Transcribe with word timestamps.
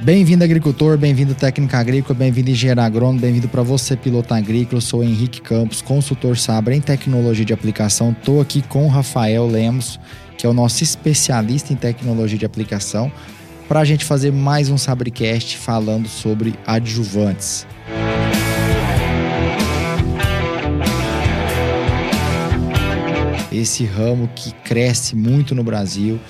Bem-vindo 0.00 0.44
agricultor, 0.44 0.96
bem-vindo 0.96 1.34
técnica 1.34 1.76
agrícola, 1.76 2.16
bem-vindo 2.16 2.50
engenheiro 2.50 2.80
agrônomo, 2.80 3.18
bem-vindo 3.18 3.48
para 3.48 3.64
você 3.64 3.96
piloto 3.96 4.32
agrícola. 4.32 4.76
Eu 4.76 4.80
sou 4.80 5.02
Henrique 5.02 5.40
Campos, 5.40 5.82
consultor 5.82 6.38
Sabra 6.38 6.72
em 6.72 6.80
tecnologia 6.80 7.44
de 7.44 7.52
aplicação. 7.52 8.12
Estou 8.12 8.40
aqui 8.40 8.62
com 8.62 8.86
o 8.86 8.88
Rafael 8.88 9.44
Lemos, 9.44 9.98
que 10.36 10.46
é 10.46 10.48
o 10.48 10.52
nosso 10.52 10.84
especialista 10.84 11.72
em 11.72 11.76
tecnologia 11.76 12.38
de 12.38 12.46
aplicação, 12.46 13.10
para 13.66 13.80
a 13.80 13.84
gente 13.84 14.04
fazer 14.04 14.30
mais 14.30 14.70
um 14.70 14.78
Sabricast 14.78 15.58
falando 15.58 16.08
sobre 16.08 16.54
adjuvantes. 16.64 17.66
Esse 23.50 23.84
ramo 23.84 24.30
que 24.32 24.52
cresce 24.62 25.16
muito 25.16 25.56
no 25.56 25.64
Brasil 25.64 26.20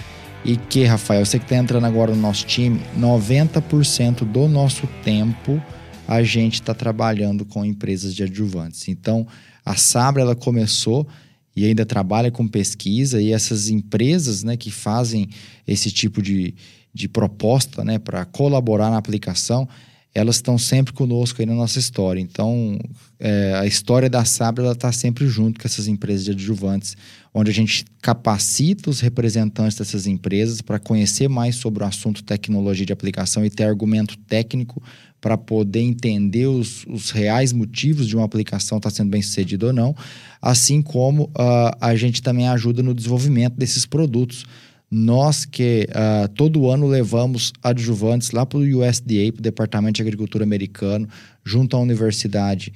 e 0.48 0.56
que, 0.56 0.82
Rafael, 0.84 1.26
você 1.26 1.38
que 1.38 1.44
está 1.44 1.56
entrando 1.56 1.84
agora 1.84 2.14
no 2.14 2.22
nosso 2.22 2.46
time, 2.46 2.80
90% 2.98 4.24
do 4.24 4.48
nosso 4.48 4.86
tempo 5.04 5.62
a 6.06 6.22
gente 6.22 6.54
está 6.54 6.72
trabalhando 6.72 7.44
com 7.44 7.62
empresas 7.66 8.14
de 8.14 8.22
adjuvantes. 8.22 8.88
Então, 8.88 9.26
a 9.62 9.76
Sabra 9.76 10.22
ela 10.22 10.34
começou 10.34 11.06
e 11.54 11.66
ainda 11.66 11.84
trabalha 11.84 12.30
com 12.30 12.48
pesquisa 12.48 13.20
e 13.20 13.30
essas 13.30 13.68
empresas 13.68 14.42
né, 14.42 14.56
que 14.56 14.70
fazem 14.70 15.28
esse 15.66 15.90
tipo 15.90 16.22
de, 16.22 16.54
de 16.94 17.08
proposta 17.10 17.84
né, 17.84 17.98
para 17.98 18.24
colaborar 18.24 18.88
na 18.88 18.96
aplicação, 18.96 19.68
elas 20.18 20.36
estão 20.36 20.58
sempre 20.58 20.92
conosco 20.92 21.40
aí 21.40 21.46
na 21.46 21.54
nossa 21.54 21.78
história. 21.78 22.20
Então, 22.20 22.78
é, 23.18 23.54
a 23.54 23.66
história 23.66 24.10
da 24.10 24.24
Sabra 24.24 24.70
está 24.72 24.92
sempre 24.92 25.26
junto 25.26 25.60
com 25.60 25.66
essas 25.66 25.88
empresas 25.88 26.24
de 26.24 26.32
adjuvantes, 26.32 26.96
onde 27.32 27.50
a 27.50 27.54
gente 27.54 27.84
capacita 28.02 28.90
os 28.90 29.00
representantes 29.00 29.78
dessas 29.78 30.06
empresas 30.06 30.60
para 30.60 30.78
conhecer 30.78 31.28
mais 31.28 31.56
sobre 31.56 31.82
o 31.82 31.86
assunto 31.86 32.22
tecnologia 32.22 32.84
de 32.84 32.92
aplicação 32.92 33.44
e 33.44 33.50
ter 33.50 33.64
argumento 33.64 34.16
técnico 34.18 34.82
para 35.20 35.36
poder 35.36 35.80
entender 35.80 36.46
os, 36.46 36.84
os, 36.86 37.10
reais 37.10 37.52
motivos 37.52 38.06
de 38.06 38.14
uma 38.14 38.24
aplicação 38.24 38.78
estar 38.78 38.90
tá 38.90 38.96
sendo 38.96 39.10
bem 39.10 39.20
sucedida 39.20 39.66
ou 39.66 39.72
não, 39.72 39.94
assim 40.40 40.80
como 40.80 41.24
uh, 41.24 41.74
a 41.80 41.96
gente 41.96 42.22
também 42.22 42.48
ajuda 42.48 42.82
no 42.82 42.94
desenvolvimento 42.94 43.54
desses 43.54 43.84
produtos 43.84 44.44
nós 44.90 45.44
que 45.44 45.86
uh, 45.90 46.28
todo 46.28 46.70
ano 46.70 46.86
levamos 46.86 47.52
adjuvantes 47.62 48.30
lá 48.30 48.46
para 48.46 48.58
o 48.58 48.62
USDA, 48.62 49.32
para 49.32 49.40
o 49.40 49.42
Departamento 49.42 49.96
de 49.96 50.02
Agricultura 50.02 50.44
americano, 50.44 51.06
junto 51.44 51.76
à 51.76 51.80
Universidade 51.80 52.72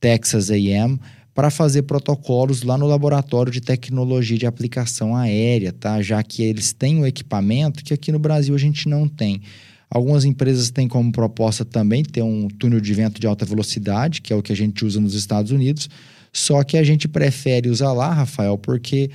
Texas 0.00 0.50
A&M, 0.50 0.98
para 1.34 1.50
fazer 1.50 1.82
protocolos 1.82 2.62
lá 2.62 2.76
no 2.76 2.86
laboratório 2.86 3.52
de 3.52 3.60
tecnologia 3.60 4.38
de 4.38 4.46
aplicação 4.46 5.14
aérea, 5.14 5.72
tá? 5.72 6.00
Já 6.00 6.22
que 6.22 6.42
eles 6.42 6.72
têm 6.72 7.00
o 7.00 7.06
equipamento 7.06 7.84
que 7.84 7.94
aqui 7.94 8.10
no 8.10 8.18
Brasil 8.18 8.54
a 8.54 8.58
gente 8.58 8.88
não 8.88 9.06
tem. 9.06 9.42
Algumas 9.90 10.24
empresas 10.24 10.70
têm 10.70 10.88
como 10.88 11.12
proposta 11.12 11.64
também 11.64 12.02
ter 12.02 12.22
um 12.22 12.48
túnel 12.48 12.80
de 12.80 12.94
vento 12.94 13.20
de 13.20 13.26
alta 13.26 13.44
velocidade, 13.44 14.22
que 14.22 14.32
é 14.32 14.36
o 14.36 14.42
que 14.42 14.52
a 14.52 14.56
gente 14.56 14.84
usa 14.84 15.00
nos 15.00 15.14
Estados 15.14 15.50
Unidos, 15.50 15.90
só 16.32 16.62
que 16.62 16.78
a 16.78 16.84
gente 16.84 17.08
prefere 17.08 17.68
usar 17.68 17.92
lá, 17.92 18.12
Rafael, 18.12 18.56
porque 18.56 19.10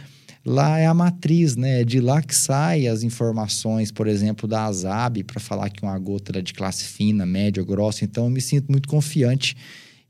lá 0.45 0.77
é 0.77 0.85
a 0.85 0.93
matriz, 0.93 1.55
né? 1.55 1.81
É 1.81 1.83
de 1.83 1.99
lá 1.99 2.21
que 2.21 2.35
saem 2.35 2.87
as 2.87 3.01
informações, 3.01 3.91
por 3.91 4.07
exemplo, 4.07 4.47
da 4.47 4.65
ASAB, 4.65 5.23
para 5.23 5.39
falar 5.39 5.69
que 5.71 5.81
uma 5.81 5.97
gota 5.97 6.37
é 6.37 6.41
de 6.41 6.53
classe 6.53 6.83
fina, 6.85 7.25
média 7.25 7.63
grossa. 7.63 8.05
Então, 8.05 8.25
eu 8.25 8.29
me 8.29 8.39
sinto 8.39 8.71
muito 8.71 8.87
confiante 8.87 9.57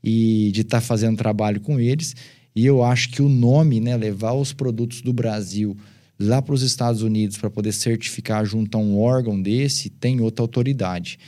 e 0.04 0.50
de 0.52 0.60
estar 0.60 0.80
tá 0.80 0.86
fazendo 0.86 1.16
trabalho 1.16 1.60
com 1.60 1.80
eles. 1.80 2.14
E 2.54 2.66
eu 2.66 2.84
acho 2.84 3.10
que 3.10 3.22
o 3.22 3.28
nome, 3.28 3.80
né, 3.80 3.96
levar 3.96 4.34
os 4.34 4.52
produtos 4.52 5.00
do 5.00 5.12
Brasil 5.12 5.76
lá 6.18 6.40
para 6.40 6.54
os 6.54 6.62
Estados 6.62 7.02
Unidos 7.02 7.36
para 7.36 7.50
poder 7.50 7.72
certificar 7.72 8.44
junto 8.44 8.76
a 8.76 8.80
um 8.80 8.98
órgão 8.98 9.40
desse, 9.40 9.90
tem 9.90 10.20
outra 10.20 10.42
autoridade. 10.42 11.18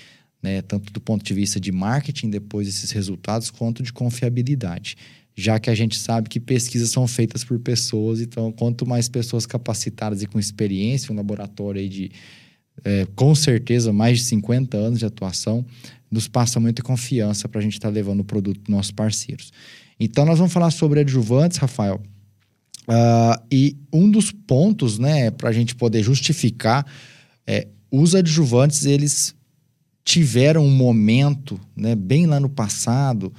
Né? 0.43 0.63
Tanto 0.63 0.93
do 0.93 1.01
ponto 1.01 1.25
de 1.25 1.35
vista 1.35 1.59
de 1.59 1.73
marketing, 1.73 2.31
depois 2.31 2.67
desses 2.67 2.91
resultados, 2.91 3.51
quanto 3.51 3.83
de 3.83 3.93
confiabilidade 3.93 4.97
já 5.39 5.61
que 5.61 5.71
a 5.71 5.75
gente 5.75 5.97
sabe 5.97 6.29
que 6.29 6.41
pesquisas 6.41 6.91
são 6.91 7.07
feitas 7.07 7.45
por 7.45 7.61
pessoas, 7.61 8.21
então 8.21 8.51
quanto 8.51 8.85
mais 8.85 9.09
pessoas 9.09 9.47
capacitadas 9.47 10.21
e 10.21 10.27
com 10.27 10.37
experiência, 10.37 11.13
um 11.13 11.17
laboratório 11.17 11.81
aí 11.81 11.89
de 11.89 12.11
é, 12.85 13.07
com 13.15 13.33
certeza 13.37 13.93
mais 13.93 14.19
de 14.19 14.25
50 14.25 14.77
anos 14.77 14.99
de 14.99 15.07
atuação, 15.07 15.65
nos 16.11 16.27
passa 16.27 16.59
muita 16.59 16.83
confiança 16.83 17.49
para 17.49 17.61
a 17.61 17.63
gente 17.63 17.75
estar 17.75 17.87
tá 17.87 17.95
levando 17.95 18.19
o 18.19 18.25
produto 18.25 18.59
dos 18.59 18.69
nossos 18.69 18.91
parceiros. 18.91 19.53
Então 20.01 20.27
nós 20.27 20.39
vamos 20.39 20.53
falar 20.53 20.73
sobre 20.73 20.99
adjuvantes, 20.99 21.59
Rafael. 21.59 22.03
Uh, 22.89 23.41
e 23.49 23.77
um 23.93 24.11
dos 24.11 24.33
pontos, 24.33 24.99
né, 24.99 25.31
para 25.31 25.51
a 25.51 25.53
gente 25.53 25.77
poder 25.77 26.03
justificar, 26.03 26.85
é, 27.47 27.69
os 27.93 28.17
adjuvantes 28.17 28.87
eles 28.87 29.37
tiveram 30.05 30.65
um 30.65 30.71
momento, 30.71 31.61
né, 31.77 31.95
bem 31.95 32.27
lá 32.27 32.41
no 32.41 32.49
passado, 32.49 33.33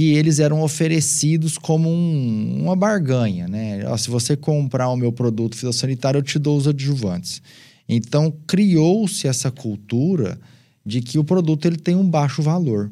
que 0.00 0.14
eles 0.14 0.38
eram 0.38 0.62
oferecidos 0.62 1.58
como 1.58 1.86
um, 1.86 2.62
uma 2.62 2.74
barganha, 2.74 3.46
né? 3.46 3.86
Ó, 3.86 3.94
se 3.98 4.08
você 4.08 4.34
comprar 4.34 4.88
o 4.88 4.96
meu 4.96 5.12
produto 5.12 5.54
fitossanitário, 5.54 6.16
eu 6.16 6.22
te 6.22 6.38
dou 6.38 6.56
os 6.56 6.66
adjuvantes. 6.66 7.42
Então, 7.86 8.32
criou-se 8.46 9.28
essa 9.28 9.50
cultura 9.50 10.40
de 10.86 11.02
que 11.02 11.18
o 11.18 11.24
produto 11.24 11.66
ele 11.66 11.76
tem 11.76 11.96
um 11.96 12.08
baixo 12.08 12.40
valor, 12.40 12.90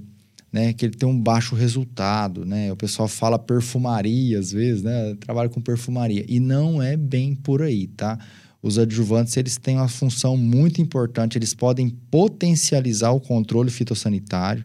né? 0.53 0.75
Que 0.75 0.85
ele 0.85 0.97
tem 0.97 1.09
um 1.09 1.19
baixo 1.19 1.55
resultado, 1.55 2.45
né? 2.45 2.71
O 2.71 2.77
pessoal 2.77 3.09
fala 3.09 3.39
perfumaria 3.39 4.39
às 4.39 4.53
vezes, 4.53 4.83
né? 4.83 5.17
Trabalho 5.19 5.49
com 5.49 5.63
perfumaria. 5.63 6.27
E 6.29 6.39
não 6.39 6.83
é 6.83 6.95
bem 6.95 7.35
por 7.35 7.63
aí, 7.63 7.87
tá? 7.87 8.19
Os 8.63 8.79
adjuvantes, 8.79 9.35
eles 9.39 9.57
têm 9.57 9.77
uma 9.77 9.89
função 9.89 10.37
muito 10.37 10.83
importante, 10.83 11.39
eles 11.39 11.55
podem 11.55 11.89
potencializar 11.89 13.13
o 13.13 13.21
controle 13.21 13.71
fitossanitário, 13.71 14.63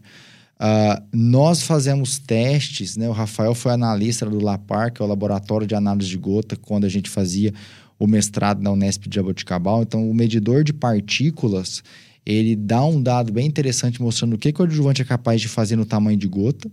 Uh, 0.54 1.02
nós 1.12 1.62
fazemos 1.62 2.18
testes, 2.18 2.96
né? 2.96 3.08
O 3.08 3.12
Rafael 3.12 3.54
foi 3.54 3.72
analista 3.72 4.24
do 4.26 4.42
LAPAR, 4.42 4.92
que 4.92 5.02
é 5.02 5.04
o 5.04 5.08
Laboratório 5.08 5.66
de 5.66 5.74
Análise 5.74 6.08
de 6.08 6.16
Gota, 6.16 6.56
quando 6.56 6.84
a 6.84 6.88
gente 6.88 7.10
fazia 7.10 7.52
o 7.98 8.06
mestrado 8.06 8.62
na 8.62 8.70
Unesp 8.70 9.08
de 9.08 9.16
Jaboticabal. 9.16 9.82
Então, 9.82 10.08
o 10.08 10.14
medidor 10.14 10.62
de 10.62 10.72
partículas, 10.72 11.82
ele 12.24 12.54
dá 12.54 12.84
um 12.84 13.02
dado 13.02 13.32
bem 13.32 13.46
interessante 13.46 14.00
mostrando 14.00 14.34
o 14.34 14.38
que, 14.38 14.52
que 14.52 14.60
o 14.60 14.64
adjuvante 14.64 15.02
é 15.02 15.04
capaz 15.04 15.40
de 15.40 15.48
fazer 15.48 15.76
no 15.76 15.84
tamanho 15.84 16.16
de 16.16 16.28
gota. 16.28 16.70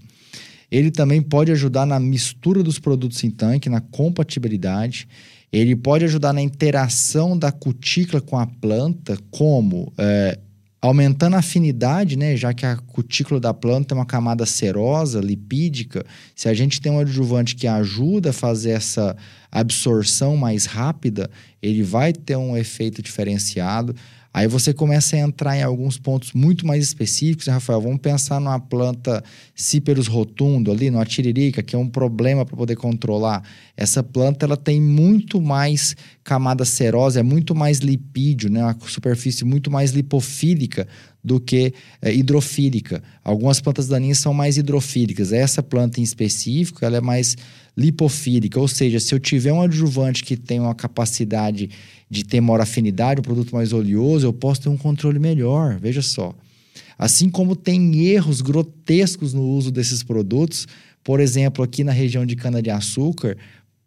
Ele 0.70 0.90
também 0.90 1.22
pode 1.22 1.52
ajudar 1.52 1.86
na 1.86 2.00
mistura 2.00 2.64
dos 2.64 2.80
produtos 2.80 3.24
em 3.24 3.30
tanque, 3.30 3.68
na 3.68 3.82
compatibilidade. 3.82 5.08
Ele 5.52 5.76
pode 5.76 6.06
ajudar 6.06 6.32
na 6.32 6.42
interação 6.42 7.38
da 7.38 7.52
cutícula 7.52 8.22
com 8.22 8.38
a 8.38 8.46
planta, 8.46 9.18
como... 9.32 9.92
É, 9.98 10.40
aumentando 10.82 11.36
a 11.36 11.40
afinidade, 11.40 12.18
né, 12.18 12.36
já 12.36 12.54
que 12.54 12.66
a 12.66 12.76
cutícula 12.76 13.40
da 13.40 13.54
planta 13.54 13.94
é 13.94 13.96
uma 13.96 14.06
camada 14.06 14.48
serosa, 14.48 15.22
lipídica, 15.22 16.04
se 16.36 16.50
a 16.50 16.54
gente 16.56 16.82
tem 16.82 16.92
um 16.92 17.00
adjuvante 17.00 17.56
que 17.56 17.68
ajuda 17.68 18.32
a 18.32 18.34
fazer 18.34 18.72
essa 18.72 19.16
absorção 19.52 20.36
mais 20.36 20.66
rápida, 20.66 21.30
ele 21.62 21.84
vai 21.84 22.12
ter 22.12 22.36
um 22.36 22.58
efeito 22.58 23.02
diferenciado. 23.02 23.96
Aí 24.34 24.48
você 24.48 24.74
começa 24.74 25.18
a 25.18 25.20
entrar 25.20 25.58
em 25.58 25.62
alguns 25.62 25.98
pontos 25.98 26.32
muito 26.32 26.66
mais 26.66 26.82
específicos, 26.84 27.48
né, 27.48 27.54
Rafael? 27.54 27.82
Vamos 27.82 28.00
pensar 28.00 28.40
numa 28.40 28.60
planta 28.60 29.22
Ciperus 29.54 30.08
rotundo 30.08 30.72
ali, 30.72 30.90
numa 30.90 31.06
tiririca, 31.06 31.62
que 31.62 31.76
é 31.76 31.80
um 31.80 31.88
problema 31.90 32.46
para 32.46 32.56
poder 32.56 32.78
controlar. 32.78 33.44
Essa 33.76 34.02
planta 34.02 34.46
ela 34.46 34.56
tem 34.56 34.80
muito 34.80 35.42
mais 35.42 35.98
camada 36.24 36.64
serosa, 36.64 37.20
é 37.20 37.24
muito 37.24 37.54
mais 37.54 37.80
lipídio, 37.80 38.50
né? 38.50 38.64
Uma 38.64 38.78
superfície 38.88 39.44
muito 39.44 39.70
mais 39.70 39.92
lipofílica 39.92 40.88
do 41.22 41.38
que 41.38 41.74
é, 42.02 42.14
hidrofílica. 42.14 43.04
Algumas 43.24 43.60
plantas 43.60 43.88
daninhas 43.90 44.20
são 44.20 44.34
mais 44.34 44.58
hidrofílicas. 44.58 45.34
Essa 45.34 45.62
planta 45.62 46.00
em 46.00 46.04
específico, 46.04 46.86
ela 46.86 46.98
é 46.98 47.02
mais 47.02 47.36
lipofílica, 47.76 48.60
ou 48.60 48.68
seja, 48.68 49.00
se 49.00 49.14
eu 49.14 49.20
tiver 49.20 49.54
um 49.54 49.62
adjuvante 49.62 50.24
que 50.24 50.36
tem 50.36 50.60
uma 50.60 50.76
capacidade 50.76 51.70
de 52.12 52.26
ter 52.26 52.42
maior 52.42 52.60
afinidade, 52.60 53.22
um 53.22 53.24
produto 53.24 53.56
mais 53.56 53.72
oleoso, 53.72 54.28
eu 54.28 54.34
posso 54.34 54.64
ter 54.64 54.68
um 54.68 54.76
controle 54.76 55.18
melhor. 55.18 55.80
Veja 55.80 56.02
só. 56.02 56.36
Assim 57.00 57.30
como 57.30 57.56
tem 57.56 58.06
erros 58.06 58.42
grotescos 58.42 59.34
no 59.34 59.42
uso 59.42 59.72
desses 59.72 60.04
produtos, 60.04 60.68
por 61.06 61.22
exemplo, 61.22 61.64
aqui 61.64 61.86
na 61.86 61.94
região 61.94 62.26
de 62.26 62.36
cana-de-açúcar, 62.36 63.38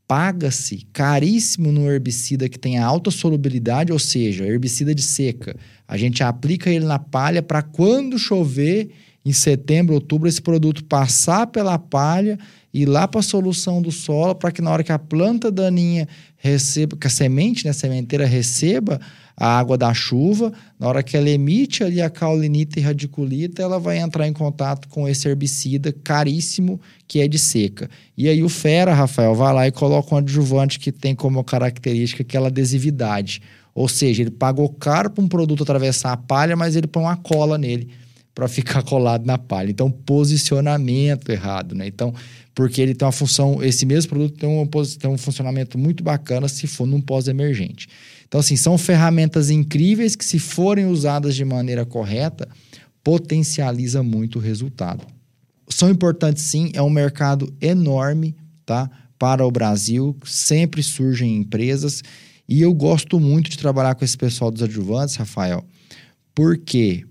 paga-se 0.09 0.87
caríssimo 0.91 1.71
no 1.71 1.87
herbicida 1.87 2.49
que 2.49 2.59
tem 2.59 2.79
alta 2.79 3.11
solubilidade, 3.11 3.93
ou 3.93 3.99
seja, 3.99 4.47
herbicida 4.47 4.95
de 4.95 5.03
seca. 5.03 5.55
A 5.87 5.99
gente 5.99 6.23
aplica 6.23 6.71
ele 6.71 6.87
na 6.87 6.99
palha 6.99 7.43
para 7.43 7.61
quando 7.61 8.19
chover, 8.19 8.89
em 9.23 9.35
setembro, 9.35 9.95
outubro, 9.95 10.27
esse 10.27 10.41
produto 10.41 10.83
passar 10.85 11.47
pela 11.49 11.79
palha 11.79 12.39
ir 12.75 12.87
lá 12.87 13.07
para 13.07 13.21
a 13.21 13.23
solução 13.23 13.81
do 13.81 13.93
solo 13.93 14.35
para 14.35 14.51
que 14.51 14.61
na 14.61 14.71
hora 14.73 14.83
que 14.83 14.91
a 14.91 14.99
planta 14.99 15.49
daninha 15.49 16.09
receba, 16.37 16.97
que 16.97 17.07
a 17.07 17.11
semente, 17.11 17.65
né, 17.65 17.71
a 17.71 17.75
sementeira 17.75 18.27
receba 18.27 19.01
a 19.37 19.59
água 19.59 19.79
da 19.79 19.95
chuva, 19.95 20.53
na 20.79 20.89
hora 20.89 21.03
que 21.03 21.17
ela 21.17 21.31
emite 21.31 21.83
ali 21.83 22.03
a 22.03 22.11
caulinita 22.11 22.79
e 22.79 22.83
radiculita, 22.83 23.63
ela 23.63 23.79
vai 23.79 23.99
entrar 23.99 24.27
em 24.27 24.33
contato 24.33 24.89
com 24.89 25.09
esse 25.09 25.29
herbicida 25.29 25.93
caríssimo 25.93 26.81
que 27.07 27.21
é 27.21 27.29
de 27.29 27.39
seca. 27.39 27.89
E 28.17 28.29
aí 28.29 28.43
o 28.43 28.49
fera, 28.49 28.93
Rafael, 28.93 29.35
vai 29.35 29.55
lá 29.55 29.67
e 29.67 29.73
coloca 29.73 30.15
um 30.15 30.19
adjuvante 30.19 30.79
que 30.79 30.93
tem 30.93 31.15
como 31.15 31.43
característica 31.43 32.23
aquela 32.23 32.49
adesividade. 32.49 33.41
Ou 33.75 33.89
seja, 33.89 34.23
ele 34.23 34.31
pagou 34.31 34.69
caro 34.69 35.11
para 35.11 35.25
um 35.25 35.29
produto 35.29 35.63
atravessar 35.63 36.13
a 36.13 36.17
palha, 36.17 36.57
mas 36.57 36.77
ele 36.77 36.87
põe 36.87 37.03
uma 37.03 37.17
cola 37.17 37.59
nele 37.59 37.91
para 38.35 38.49
ficar 38.49 38.83
colado 38.85 39.25
na 39.25 39.39
palha. 39.39 39.71
Então, 39.71 39.91
posicionamento 39.91 41.31
errado, 41.31 41.75
né? 41.75 41.87
Então, 41.87 42.13
porque 42.55 42.81
ele 42.81 42.95
tem 42.95 43.05
uma 43.05 43.13
função, 43.13 43.63
esse 43.63 43.85
mesmo 43.85 44.11
produto 44.11 44.39
tem 44.39 44.49
um, 44.49 44.67
tem 44.67 45.11
um 45.11 45.19
funcionamento 45.19 45.77
muito 45.77 46.05
bacana 46.05 46.49
se 46.49 46.67
for 46.67 46.87
num 46.87 47.01
pós-emergente. 47.01 47.89
Então, 48.27 48.41
assim, 48.41 48.57
são 48.57 48.79
ferramentas 48.79 49.51
incríveis 49.51 50.15
que, 50.15 50.25
se 50.25 50.39
forem 50.39 50.87
usadas 50.87 51.35
de 51.35 51.45
maneira 51.45 51.85
correta, 51.85 52.49
potencializa 53.03 54.03
muito 54.03 54.39
o 54.39 54.43
resultado. 54.43 55.05
São 55.69 55.91
importantes 55.91 56.43
sim, 56.45 56.71
é 56.75 56.83
um 56.83 56.91
mercado 56.91 57.53
enorme, 57.61 58.37
tá? 58.65 58.91
Para 59.19 59.47
o 59.47 59.51
Brasil, 59.51 60.17
sempre 60.25 60.83
surgem 60.83 61.37
empresas 61.37 62.03
e 62.49 62.61
eu 62.61 62.75
gosto 62.75 63.19
muito 63.19 63.51
de 63.51 63.59
trabalhar 63.59 63.95
com 63.95 64.05
esse 64.05 64.17
pessoal 64.17 64.51
dos 64.51 64.63
adjuvantes, 64.63 65.17
Rafael, 65.17 65.65
porque 66.35 67.07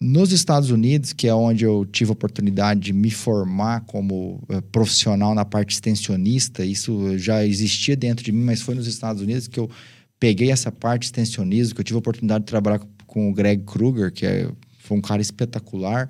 nos 0.00 0.32
Estados 0.32 0.70
Unidos, 0.70 1.12
que 1.12 1.28
é 1.28 1.34
onde 1.34 1.64
eu 1.64 1.84
tive 1.84 2.10
a 2.10 2.14
oportunidade 2.14 2.80
de 2.80 2.92
me 2.92 3.10
formar 3.10 3.82
como 3.82 4.42
uh, 4.48 4.62
profissional 4.72 5.34
na 5.34 5.44
parte 5.44 5.74
extensionista, 5.74 6.64
isso 6.64 7.18
já 7.18 7.44
existia 7.44 7.94
dentro 7.94 8.24
de 8.24 8.32
mim, 8.32 8.42
mas 8.42 8.62
foi 8.62 8.74
nos 8.74 8.86
Estados 8.86 9.20
Unidos 9.20 9.46
que 9.46 9.60
eu 9.60 9.70
peguei 10.18 10.50
essa 10.50 10.72
parte 10.72 11.04
extensionismo, 11.04 11.74
que 11.74 11.82
eu 11.82 11.84
tive 11.84 11.96
a 11.96 11.98
oportunidade 11.98 12.44
de 12.44 12.48
trabalhar 12.48 12.80
com 13.06 13.28
o 13.28 13.34
Greg 13.34 13.62
Kruger, 13.64 14.10
que 14.10 14.24
é, 14.24 14.50
foi 14.78 14.96
um 14.96 15.02
cara 15.02 15.20
espetacular. 15.20 16.08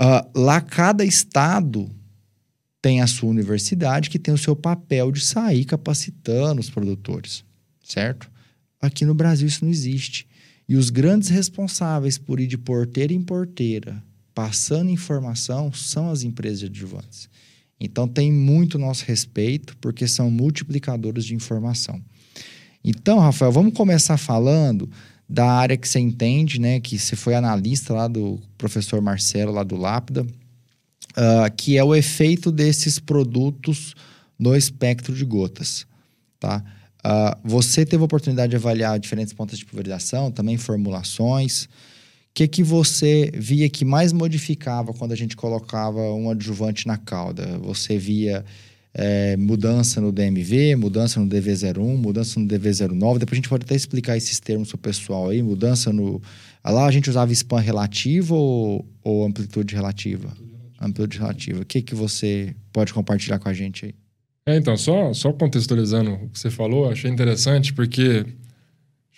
Uh, 0.00 0.38
lá, 0.38 0.60
cada 0.60 1.04
estado 1.04 1.90
tem 2.82 3.00
a 3.00 3.06
sua 3.06 3.30
universidade 3.30 4.10
que 4.10 4.18
tem 4.18 4.34
o 4.34 4.38
seu 4.38 4.54
papel 4.54 5.10
de 5.12 5.20
sair 5.20 5.64
capacitando 5.64 6.60
os 6.60 6.68
produtores, 6.68 7.42
certo? 7.82 8.30
Aqui 8.80 9.04
no 9.04 9.14
Brasil 9.14 9.48
isso 9.48 9.64
não 9.64 9.70
existe. 9.70 10.26
E 10.70 10.76
os 10.76 10.88
grandes 10.88 11.28
responsáveis 11.30 12.16
por 12.16 12.38
ir 12.38 12.46
de 12.46 12.56
porteira 12.56 13.12
em 13.12 13.20
porteira, 13.20 14.00
passando 14.32 14.88
informação, 14.88 15.72
são 15.72 16.08
as 16.08 16.22
empresas 16.22 16.60
de 16.60 16.66
adjuvantes. 16.66 17.28
Então 17.80 18.06
tem 18.06 18.30
muito 18.30 18.78
nosso 18.78 19.04
respeito, 19.04 19.76
porque 19.78 20.06
são 20.06 20.30
multiplicadores 20.30 21.24
de 21.24 21.34
informação. 21.34 22.00
Então, 22.84 23.18
Rafael, 23.18 23.50
vamos 23.50 23.74
começar 23.74 24.16
falando 24.16 24.88
da 25.28 25.50
área 25.50 25.76
que 25.76 25.88
você 25.88 25.98
entende, 25.98 26.60
né? 26.60 26.78
Que 26.78 26.96
você 26.96 27.16
foi 27.16 27.34
analista 27.34 27.92
lá 27.92 28.06
do 28.06 28.40
professor 28.56 29.02
Marcelo, 29.02 29.50
lá 29.50 29.64
do 29.64 29.76
Lápida, 29.76 30.22
uh, 30.22 31.52
que 31.56 31.76
é 31.78 31.82
o 31.82 31.96
efeito 31.96 32.52
desses 32.52 33.00
produtos 33.00 33.96
no 34.38 34.54
espectro 34.54 35.16
de 35.16 35.24
gotas, 35.24 35.84
tá? 36.38 36.62
Uh, 37.00 37.36
você 37.42 37.84
teve 37.84 38.02
a 38.02 38.04
oportunidade 38.04 38.50
de 38.50 38.56
avaliar 38.56 38.98
diferentes 38.98 39.32
pontos 39.32 39.58
de 39.58 39.64
pulverização, 39.64 40.30
também 40.30 40.56
formulações. 40.56 41.64
O 41.64 41.68
que, 42.34 42.46
que 42.46 42.62
você 42.62 43.30
via 43.34 43.68
que 43.68 43.84
mais 43.84 44.12
modificava 44.12 44.92
quando 44.92 45.12
a 45.12 45.16
gente 45.16 45.36
colocava 45.36 46.00
um 46.12 46.30
adjuvante 46.30 46.86
na 46.86 46.96
cauda? 46.96 47.58
Você 47.58 47.98
via 47.98 48.44
é, 48.92 49.36
mudança 49.36 50.00
no 50.00 50.12
DMV, 50.12 50.76
mudança 50.76 51.20
no 51.20 51.26
DV01, 51.26 51.96
mudança 51.96 52.38
no 52.38 52.46
DV09. 52.46 53.18
Depois 53.18 53.32
a 53.32 53.36
gente 53.36 53.48
pode 53.48 53.64
até 53.64 53.74
explicar 53.74 54.16
esses 54.16 54.38
termos 54.38 54.68
para 54.68 54.76
o 54.76 54.78
pessoal 54.78 55.30
aí. 55.30 55.42
Mudança 55.42 55.92
no. 55.92 56.20
Lá 56.64 56.86
a 56.86 56.90
gente 56.90 57.08
usava 57.08 57.32
span 57.32 57.60
relativo 57.60 58.34
ou, 58.34 58.86
ou 59.02 59.24
amplitude 59.24 59.74
relativa? 59.74 60.32
Amplitude 60.80 61.18
relativa. 61.18 61.62
O 61.62 61.64
que, 61.64 61.82
que 61.82 61.94
você 61.94 62.54
pode 62.72 62.92
compartilhar 62.92 63.38
com 63.38 63.48
a 63.48 63.52
gente 63.52 63.86
aí? 63.86 63.94
É, 64.46 64.56
então, 64.56 64.76
só, 64.76 65.12
só 65.12 65.32
contextualizando 65.32 66.12
o 66.12 66.28
que 66.30 66.38
você 66.38 66.50
falou, 66.50 66.90
achei 66.90 67.10
interessante 67.10 67.72
porque 67.72 68.24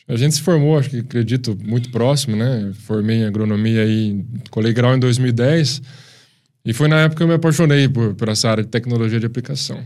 a 0.09 0.17
gente 0.17 0.35
se 0.35 0.43
formou, 0.43 0.79
acho 0.79 0.91
que 0.91 0.99
acredito, 0.99 1.57
muito 1.63 1.91
próximo, 1.91 2.37
né? 2.37 2.73
Formei 2.75 3.19
em 3.19 3.25
agronomia 3.25 3.83
aí, 3.83 4.25
colei 4.51 4.73
grau 4.73 4.95
em 4.95 4.99
2010 4.99 5.81
e 6.65 6.73
foi 6.73 6.89
na 6.89 7.01
época 7.01 7.19
que 7.19 7.23
eu 7.23 7.29
me 7.29 7.35
apaixonei 7.35 7.89
por, 7.89 8.15
por 8.15 8.29
essa 8.29 8.51
área 8.51 8.65
de 8.65 8.69
tecnologia 8.69 9.19
de 9.19 9.27
aplicação. 9.27 9.83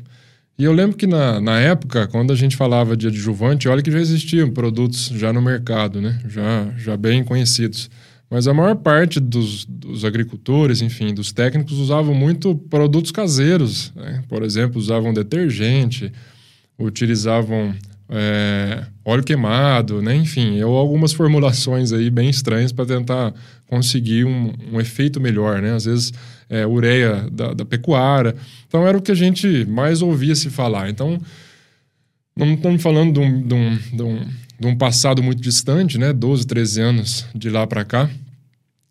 E 0.59 0.65
eu 0.65 0.73
lembro 0.73 0.97
que 0.97 1.06
na, 1.06 1.38
na 1.38 1.61
época, 1.61 2.09
quando 2.09 2.33
a 2.33 2.37
gente 2.37 2.56
falava 2.56 2.97
de 2.97 3.09
adjuvante, 3.09 3.69
olha 3.69 3.83
que 3.83 3.91
já 3.91 4.00
existiam 4.00 4.50
produtos 4.50 5.09
já 5.15 5.33
no 5.33 5.43
mercado, 5.43 6.00
né? 6.00 6.19
Já, 6.27 6.73
já 6.79 6.97
bem 6.97 7.23
conhecidos. 7.23 7.91
Mas 8.28 8.49
a 8.49 8.55
maior 8.55 8.75
parte 8.75 9.20
dos, 9.20 9.64
dos 9.64 10.05
agricultores, 10.05 10.82
enfim, 10.82 11.14
dos 11.14 11.32
técnicos, 11.32 11.78
usavam 11.78 12.14
muito 12.14 12.56
produtos 12.56 13.12
caseiros. 13.12 13.93
Né? 13.94 14.25
Por 14.28 14.43
exemplo, 14.43 14.78
usavam 14.78 15.14
detergente, 15.14 16.12
utilizavam 16.76 17.73
é, 18.08 18.84
óleo 19.05 19.23
queimado, 19.23 20.02
né? 20.02 20.17
enfim, 20.17 20.61
ou 20.62 20.76
algumas 20.76 21.12
formulações 21.12 21.93
aí 21.93 22.11
bem 22.11 22.28
estranhas 22.28 22.73
para 22.73 22.87
tentar 22.87 23.32
conseguir 23.69 24.25
um, 24.25 24.52
um, 24.73 24.81
efeito 24.81 25.20
melhor, 25.20 25.61
né? 25.61 25.75
Às 25.75 25.84
vezes, 25.84 26.12
é, 26.49 26.67
ureia 26.67 27.28
da, 27.32 27.52
da 27.52 27.64
pecuária. 27.64 28.34
Então, 28.69 28.87
era 28.87 28.96
o 28.96 29.02
que 29.02 29.11
a 29.11 29.17
gente 29.17 29.64
mais 29.67 30.02
ouvia 30.02 30.34
se 30.34 30.50
falar. 30.50 30.88
Então, 30.88 31.20
não 32.37 32.55
estamos 32.55 32.82
falando 32.82 33.14
de 33.14 33.20
um, 33.20 33.43
de 33.43 33.55
um, 33.55 33.76
de 33.96 34.02
um 34.02 34.26
de 34.58 34.67
um 34.67 34.76
passado 34.76 35.23
muito 35.23 35.43
distante, 35.43 35.99
né, 35.99 36.12
12, 36.12 36.47
13 36.47 36.81
anos 36.81 37.26
de 37.35 37.50
lá 37.50 37.67
para 37.67 37.85
cá, 37.85 38.11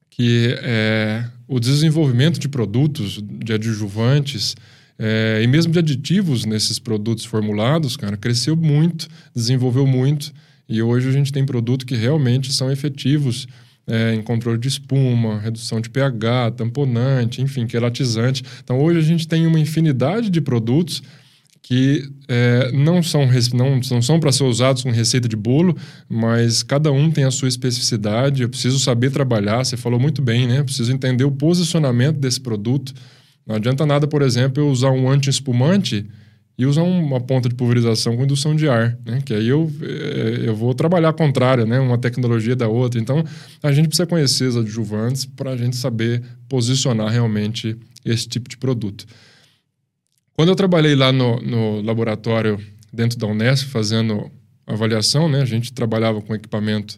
que 0.09 0.55
é, 0.61 1.25
o 1.47 1.59
desenvolvimento 1.59 2.39
de 2.39 2.47
produtos, 2.47 3.21
de 3.21 3.53
adjuvantes 3.53 4.55
é, 4.97 5.41
e 5.43 5.47
mesmo 5.47 5.73
de 5.73 5.79
aditivos 5.79 6.45
nesses 6.45 6.79
produtos 6.79 7.25
formulados, 7.25 7.97
cara, 7.97 8.15
cresceu 8.15 8.55
muito, 8.55 9.07
desenvolveu 9.35 9.85
muito 9.85 10.31
e 10.67 10.81
hoje 10.81 11.09
a 11.09 11.11
gente 11.11 11.31
tem 11.31 11.45
produtos 11.45 11.85
que 11.85 11.95
realmente 11.95 12.51
são 12.53 12.71
efetivos 12.71 13.47
é, 13.87 14.15
em 14.15 14.21
controle 14.21 14.57
de 14.57 14.67
espuma, 14.67 15.39
redução 15.39 15.79
de 15.79 15.89
pH, 15.89 16.51
tamponante, 16.51 17.41
enfim, 17.41 17.67
queratizante. 17.67 18.43
Então 18.63 18.79
hoje 18.79 18.99
a 18.99 19.03
gente 19.03 19.27
tem 19.27 19.45
uma 19.45 19.59
infinidade 19.59 20.29
de 20.29 20.41
produtos 20.41 21.03
que 21.67 22.07
é, 22.27 22.71
não 22.73 23.01
são, 23.01 23.27
não, 23.55 23.79
não 23.89 23.99
são 23.99 24.19
para 24.19 24.31
ser 24.31 24.43
usados 24.43 24.83
com 24.83 24.91
receita 24.91 25.27
de 25.27 25.35
bolo, 25.35 25.75
mas 26.07 26.61
cada 26.61 26.91
um 26.91 27.09
tem 27.09 27.23
a 27.23 27.31
sua 27.31 27.47
especificidade. 27.47 28.43
Eu 28.43 28.49
preciso 28.49 28.79
saber 28.79 29.09
trabalhar, 29.09 29.65
você 29.65 29.75
falou 29.75 29.99
muito 29.99 30.21
bem, 30.21 30.47
né? 30.47 30.59
Eu 30.59 30.63
preciso 30.63 30.93
entender 30.93 31.23
o 31.23 31.31
posicionamento 31.31 32.17
desse 32.17 32.39
produto. 32.39 32.93
Não 33.47 33.55
adianta 33.55 33.83
nada, 33.83 34.05
por 34.05 34.21
exemplo, 34.21 34.61
eu 34.61 34.69
usar 34.69 34.91
um 34.91 35.09
anti-espumante 35.09 36.05
e 36.55 36.67
usar 36.67 36.83
uma 36.83 37.19
ponta 37.19 37.49
de 37.49 37.55
pulverização 37.55 38.15
com 38.15 38.23
indução 38.23 38.55
de 38.55 38.69
ar, 38.69 38.95
né? 39.03 39.23
Que 39.25 39.33
aí 39.33 39.47
eu, 39.47 39.67
é, 39.81 40.47
eu 40.47 40.55
vou 40.55 40.71
trabalhar 40.75 41.13
contrário, 41.13 41.65
né? 41.65 41.79
Uma 41.79 41.97
tecnologia 41.97 42.55
da 42.55 42.67
outra. 42.67 43.01
Então, 43.01 43.23
a 43.63 43.71
gente 43.71 43.87
precisa 43.87 44.05
conhecer 44.05 44.45
os 44.45 44.55
adjuvantes 44.55 45.25
para 45.25 45.49
a 45.49 45.57
gente 45.57 45.77
saber 45.77 46.21
posicionar 46.47 47.11
realmente 47.11 47.75
esse 48.05 48.27
tipo 48.27 48.47
de 48.47 48.55
produto. 48.55 49.07
Quando 50.35 50.49
eu 50.49 50.55
trabalhei 50.55 50.95
lá 50.95 51.13
no, 51.13 51.39
no 51.39 51.81
laboratório 51.81 52.59
dentro 52.91 53.17
da 53.17 53.25
Unesp, 53.25 53.69
fazendo 53.69 54.29
avaliação, 54.67 55.29
né, 55.29 55.41
a 55.41 55.45
gente 55.45 55.71
trabalhava 55.71 56.21
com 56.21 56.35
equipamento 56.35 56.97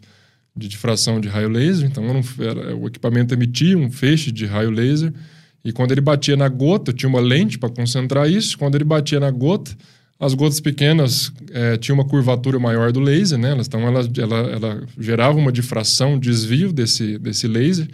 de 0.56 0.66
difração 0.66 1.20
de 1.20 1.28
raio 1.28 1.48
laser, 1.48 1.88
então 1.88 2.04
era, 2.04 2.20
era, 2.40 2.76
o 2.76 2.88
equipamento 2.88 3.32
emitia 3.32 3.78
um 3.78 3.90
feixe 3.90 4.32
de 4.32 4.44
raio 4.44 4.70
laser, 4.70 5.12
e 5.64 5.72
quando 5.72 5.92
ele 5.92 6.00
batia 6.00 6.36
na 6.36 6.48
gota, 6.48 6.92
tinha 6.92 7.08
uma 7.08 7.20
lente 7.20 7.58
para 7.58 7.68
concentrar 7.68 8.28
isso, 8.28 8.58
quando 8.58 8.74
ele 8.74 8.84
batia 8.84 9.20
na 9.20 9.30
gota, 9.30 9.70
as 10.18 10.34
gotas 10.34 10.58
pequenas 10.58 11.32
é, 11.52 11.76
tinham 11.76 11.96
uma 11.96 12.04
curvatura 12.04 12.58
maior 12.58 12.90
do 12.90 12.98
laser, 12.98 13.38
né? 13.38 13.56
então 13.60 13.82
ela, 13.82 14.00
ela, 14.18 14.38
ela 14.50 14.82
gerava 14.98 15.38
uma 15.38 15.52
difração, 15.52 16.14
um 16.14 16.18
desvio 16.18 16.72
desse, 16.72 17.18
desse 17.18 17.46
laser, 17.46 17.86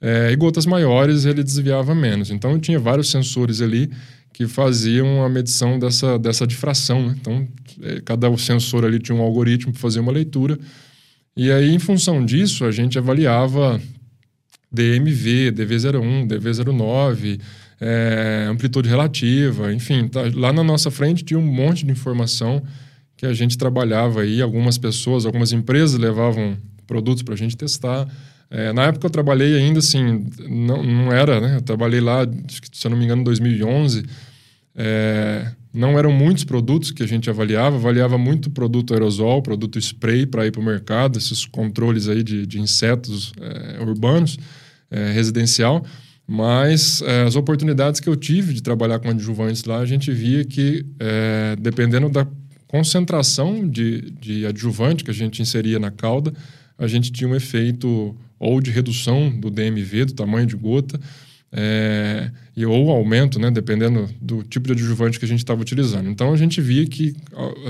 é, 0.00 0.32
e 0.32 0.36
gotas 0.36 0.66
maiores 0.66 1.24
ele 1.24 1.44
desviava 1.44 1.94
menos. 1.94 2.30
Então 2.30 2.58
tinha 2.58 2.78
vários 2.78 3.08
sensores 3.10 3.62
ali 3.62 3.88
que 4.34 4.48
faziam 4.48 5.24
a 5.24 5.28
medição 5.28 5.78
dessa, 5.78 6.18
dessa 6.18 6.44
difração. 6.44 7.06
Né? 7.06 7.16
Então, 7.20 7.48
é, 7.80 8.00
cada 8.00 8.36
sensor 8.36 8.84
ali 8.84 8.98
tinha 8.98 9.16
um 9.16 9.22
algoritmo 9.22 9.72
para 9.72 9.80
fazer 9.80 10.00
uma 10.00 10.10
leitura. 10.10 10.58
E 11.36 11.52
aí, 11.52 11.72
em 11.72 11.78
função 11.78 12.24
disso, 12.24 12.64
a 12.64 12.72
gente 12.72 12.98
avaliava 12.98 13.80
DMV, 14.72 15.52
DV01, 15.52 16.26
DV09, 16.26 17.40
é, 17.80 18.46
amplitude 18.50 18.88
relativa, 18.88 19.72
enfim. 19.72 20.08
Tá, 20.08 20.22
lá 20.34 20.52
na 20.52 20.64
nossa 20.64 20.90
frente 20.90 21.24
tinha 21.24 21.38
um 21.38 21.46
monte 21.46 21.86
de 21.86 21.92
informação 21.92 22.60
que 23.16 23.24
a 23.24 23.32
gente 23.32 23.56
trabalhava 23.56 24.22
aí. 24.22 24.42
Algumas 24.42 24.76
pessoas, 24.78 25.24
algumas 25.24 25.52
empresas 25.52 25.96
levavam 25.96 26.58
produtos 26.88 27.22
para 27.22 27.34
a 27.34 27.38
gente 27.38 27.56
testar. 27.56 28.08
É, 28.50 28.72
na 28.72 28.84
época 28.84 29.06
eu 29.06 29.10
trabalhei 29.10 29.56
ainda 29.56 29.78
assim, 29.80 30.26
não, 30.48 30.82
não 30.82 31.12
era, 31.12 31.40
né? 31.40 31.56
Eu 31.56 31.62
trabalhei 31.62 32.00
lá, 32.00 32.26
se 32.72 32.86
eu 32.86 32.90
não 32.90 32.98
me 32.98 33.04
engano, 33.04 33.22
em 33.22 33.24
2011. 33.24 34.04
É, 34.76 35.52
não 35.72 35.98
eram 35.98 36.12
muitos 36.12 36.44
produtos 36.44 36.92
que 36.92 37.02
a 37.02 37.06
gente 37.06 37.28
avaliava, 37.28 37.76
avaliava 37.76 38.16
muito 38.16 38.48
produto 38.50 38.94
aerosol, 38.94 39.42
produto 39.42 39.78
spray 39.78 40.24
para 40.24 40.46
ir 40.46 40.52
para 40.52 40.60
o 40.60 40.64
mercado, 40.64 41.18
esses 41.18 41.44
controles 41.44 42.08
aí 42.08 42.22
de, 42.22 42.46
de 42.46 42.60
insetos 42.60 43.32
é, 43.40 43.82
urbanos, 43.82 44.38
é, 44.90 45.10
residencial. 45.10 45.84
Mas 46.26 47.02
é, 47.02 47.22
as 47.24 47.36
oportunidades 47.36 48.00
que 48.00 48.08
eu 48.08 48.16
tive 48.16 48.54
de 48.54 48.62
trabalhar 48.62 48.98
com 48.98 49.10
adjuvantes 49.10 49.64
lá, 49.64 49.78
a 49.78 49.86
gente 49.86 50.10
via 50.12 50.44
que, 50.44 50.86
é, 50.98 51.56
dependendo 51.58 52.08
da 52.08 52.26
concentração 52.66 53.68
de, 53.68 54.10
de 54.12 54.46
adjuvante 54.46 55.04
que 55.04 55.10
a 55.10 55.14
gente 55.14 55.42
inseria 55.42 55.78
na 55.78 55.90
cauda, 55.90 56.32
a 56.78 56.86
gente 56.86 57.12
tinha 57.12 57.28
um 57.28 57.34
efeito 57.34 58.16
ou 58.38 58.60
de 58.60 58.70
redução 58.70 59.30
do 59.30 59.50
DMV, 59.50 60.06
do 60.06 60.14
tamanho 60.14 60.46
de 60.46 60.56
gota, 60.56 61.00
é, 61.56 62.32
e, 62.56 62.66
ou 62.66 62.90
aumento, 62.90 63.38
né, 63.38 63.48
dependendo 63.48 64.08
do 64.20 64.42
tipo 64.42 64.66
de 64.66 64.72
adjuvante 64.72 65.20
que 65.20 65.24
a 65.24 65.28
gente 65.28 65.38
estava 65.38 65.60
utilizando. 65.60 66.10
Então 66.10 66.32
a 66.32 66.36
gente 66.36 66.60
via 66.60 66.84
que 66.84 67.14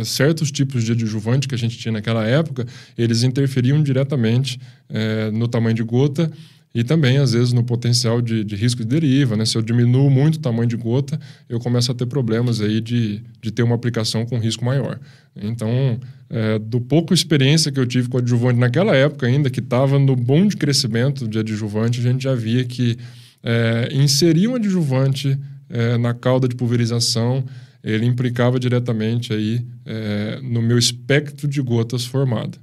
certos 0.05 0.51
tipos 0.51 0.85
de 0.85 0.93
adjuvante 0.93 1.47
que 1.47 1.55
a 1.55 1.59
gente 1.59 1.77
tinha 1.77 1.93
naquela 1.93 2.27
época, 2.27 2.67
eles 2.97 3.23
interferiam 3.23 3.83
diretamente 3.83 4.59
é, 4.89 5.31
no 5.31 5.47
tamanho 5.47 5.77
de 5.77 5.83
gota 5.83 6.33
e 6.75 6.83
também, 6.83 7.19
às 7.19 7.33
vezes, 7.33 7.53
no 7.53 7.63
potencial 7.63 8.21
de, 8.21 8.43
de, 8.43 8.57
risco 8.57 8.83
de 8.83 8.89
deriva. 8.89 9.37
Né? 9.37 9.45
Se 9.45 9.57
eu 9.57 9.63
diminuo 9.63 10.11
muito 10.11 10.37
o 10.37 10.41
tamanho 10.41 10.67
de 10.67 10.77
gota, 10.77 11.21
eu 11.49 11.61
começo 11.61 11.93
a 11.93 11.95
ter 11.95 12.07
problemas 12.07 12.61
aí 12.61 12.81
de, 12.81 13.23
de 13.41 13.53
ter 13.53 13.63
uma 13.63 13.77
aplicação 13.77 14.27
com 14.27 14.39
risco 14.39 14.65
maior. 14.65 14.99
Então, 15.37 16.01
é, 16.29 16.59
do 16.59 16.81
pouco 16.81 17.15
experiência 17.15 17.71
que 17.71 17.79
eu 17.79 17.87
tive 17.87 18.09
com 18.09 18.19
adjuvante 18.19 18.59
naquela 18.59 18.97
época 18.97 19.27
ainda, 19.27 19.49
que 19.49 19.61
estava 19.61 20.01
no 20.01 20.17
bom 20.17 20.49
de 20.49 20.57
crescimento 20.57 21.29
de 21.29 21.39
adjuvante, 21.39 22.01
a 22.01 22.03
gente 22.03 22.25
já 22.25 22.35
via 22.35 22.65
que 22.65 22.99
é, 23.41 23.91
inserir 23.93 24.49
um 24.49 24.57
adjuvante 24.57 25.39
é, 25.69 25.97
na 25.97 26.13
cauda 26.13 26.49
de 26.49 26.57
pulverização, 26.57 27.45
ele 27.85 28.05
implicava 28.05 28.59
diretamente 28.59 29.33
aí 29.33 29.65
é, 29.87 30.41
no 30.43 30.61
meu 30.61 30.79
espectro 30.79 31.47
de 31.47 31.61
gotas 31.61 32.05
formada. 32.05 32.59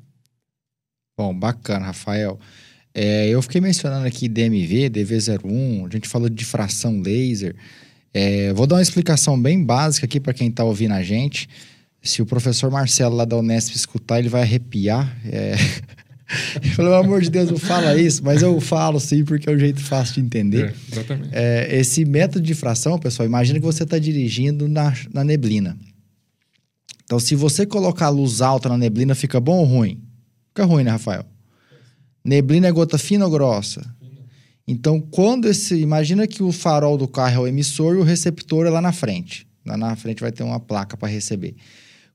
Bom, 1.17 1.37
bacana, 1.37 1.85
Rafael. 1.85 2.39
É, 2.93 3.29
eu 3.29 3.41
fiquei 3.41 3.61
mencionando 3.61 4.05
aqui 4.05 4.27
DMV, 4.27 4.89
DV01, 4.89 5.87
a 5.87 5.89
gente 5.89 6.07
falou 6.07 6.29
de 6.29 6.35
difração 6.35 7.01
laser. 7.01 7.55
É, 8.13 8.51
vou 8.53 8.67
dar 8.67 8.75
uma 8.75 8.81
explicação 8.81 9.41
bem 9.41 9.63
básica 9.63 10.05
aqui 10.05 10.19
para 10.19 10.33
quem 10.33 10.49
está 10.49 10.63
ouvindo 10.63 10.93
a 10.93 11.03
gente. 11.03 11.47
Se 12.03 12.21
o 12.21 12.25
professor 12.25 12.69
Marcelo 12.69 13.15
lá 13.15 13.25
da 13.25 13.37
Unesp 13.37 13.75
escutar, 13.75 14.19
ele 14.19 14.29
vai 14.29 14.41
arrepiar. 14.41 15.15
É... 15.25 15.55
Pelo 16.75 16.93
amor 16.93 17.21
de 17.21 17.29
Deus, 17.29 17.51
não 17.51 17.57
fala 17.57 17.97
isso, 17.97 18.23
mas 18.23 18.41
eu 18.41 18.59
falo 18.61 18.99
sim, 18.99 19.23
porque 19.23 19.49
é 19.49 19.53
um 19.53 19.59
jeito 19.59 19.81
fácil 19.81 20.15
de 20.15 20.21
entender. 20.21 20.67
É, 20.67 20.73
exatamente. 20.91 21.29
É, 21.33 21.79
esse 21.79 22.05
método 22.05 22.45
de 22.45 22.55
fração, 22.55 22.97
pessoal, 22.97 23.27
imagina 23.27 23.59
que 23.59 23.65
você 23.65 23.83
está 23.83 23.99
dirigindo 23.99 24.67
na, 24.67 24.93
na 25.13 25.25
neblina. 25.25 25.77
Então, 27.03 27.19
se 27.19 27.35
você 27.35 27.65
colocar 27.65 28.05
a 28.05 28.09
luz 28.09 28.39
alta 28.39 28.69
na 28.69 28.77
neblina, 28.77 29.13
fica 29.13 29.39
bom 29.41 29.57
ou 29.59 29.65
ruim? 29.65 30.01
Fica 30.47 30.63
ruim, 30.63 30.83
né, 30.83 30.91
Rafael? 30.91 31.25
Neblina 32.23 32.67
é 32.67 32.71
gota 32.71 32.97
fina 32.97 33.25
ou 33.25 33.31
grossa? 33.31 33.81
Então, 34.67 35.01
quando 35.01 35.47
esse. 35.47 35.75
Imagina 35.75 36.27
que 36.27 36.43
o 36.43 36.51
farol 36.51 36.97
do 36.97 37.07
carro 37.07 37.35
é 37.35 37.39
o 37.39 37.47
emissor 37.47 37.95
e 37.95 37.99
o 37.99 38.03
receptor 38.03 38.65
é 38.65 38.69
lá 38.69 38.81
na 38.81 38.91
frente. 38.91 39.47
Lá 39.65 39.75
na 39.75 39.95
frente 39.95 40.21
vai 40.21 40.31
ter 40.31 40.43
uma 40.43 40.59
placa 40.59 40.95
para 40.95 41.07
receber. 41.07 41.55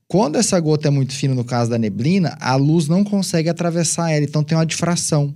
Quando 0.07 0.37
essa 0.37 0.57
gota 0.59 0.87
é 0.87 0.91
muito 0.91 1.13
fina, 1.13 1.35
no 1.35 1.43
caso 1.43 1.69
da 1.69 1.77
neblina, 1.77 2.37
a 2.39 2.55
luz 2.55 2.87
não 2.87 3.03
consegue 3.03 3.49
atravessar 3.49 4.11
ela, 4.11 4.23
então 4.23 4.43
tem 4.43 4.57
uma 4.57 4.65
difração. 4.65 5.35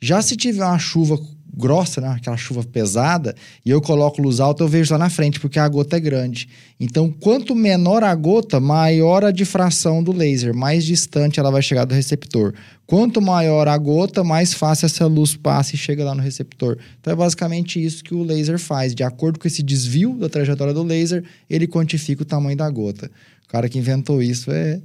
Já 0.00 0.20
se 0.20 0.36
tiver 0.36 0.64
uma 0.64 0.78
chuva 0.78 1.18
grossa, 1.56 2.00
né? 2.00 2.08
aquela 2.08 2.36
chuva 2.36 2.62
pesada, 2.62 3.34
e 3.64 3.70
eu 3.70 3.80
coloco 3.80 4.20
luz 4.20 4.40
alta, 4.40 4.62
eu 4.62 4.68
vejo 4.68 4.92
lá 4.92 4.98
na 4.98 5.08
frente, 5.08 5.40
porque 5.40 5.58
a 5.58 5.66
gota 5.66 5.96
é 5.96 6.00
grande. 6.00 6.48
Então, 6.78 7.10
quanto 7.10 7.54
menor 7.54 8.04
a 8.04 8.14
gota, 8.14 8.60
maior 8.60 9.24
a 9.24 9.30
difração 9.30 10.02
do 10.02 10.12
laser, 10.12 10.54
mais 10.54 10.84
distante 10.84 11.40
ela 11.40 11.50
vai 11.50 11.62
chegar 11.62 11.86
do 11.86 11.94
receptor. 11.94 12.52
Quanto 12.86 13.22
maior 13.22 13.66
a 13.66 13.76
gota, 13.78 14.22
mais 14.22 14.52
fácil 14.52 14.86
essa 14.86 15.06
luz 15.06 15.34
passa 15.34 15.74
e 15.74 15.78
chega 15.78 16.04
lá 16.04 16.14
no 16.14 16.20
receptor. 16.20 16.76
Então, 17.00 17.12
é 17.12 17.16
basicamente 17.16 17.82
isso 17.82 18.04
que 18.04 18.14
o 18.14 18.22
laser 18.22 18.58
faz. 18.58 18.94
De 18.94 19.02
acordo 19.02 19.38
com 19.38 19.48
esse 19.48 19.62
desvio 19.62 20.14
da 20.18 20.28
trajetória 20.28 20.74
do 20.74 20.82
laser, 20.82 21.24
ele 21.48 21.66
quantifica 21.66 22.22
o 22.22 22.26
tamanho 22.26 22.56
da 22.56 22.68
gota. 22.68 23.10
O 23.44 23.48
cara 23.48 23.68
que 23.68 23.78
inventou 23.78 24.22
isso 24.22 24.50
é 24.50 24.80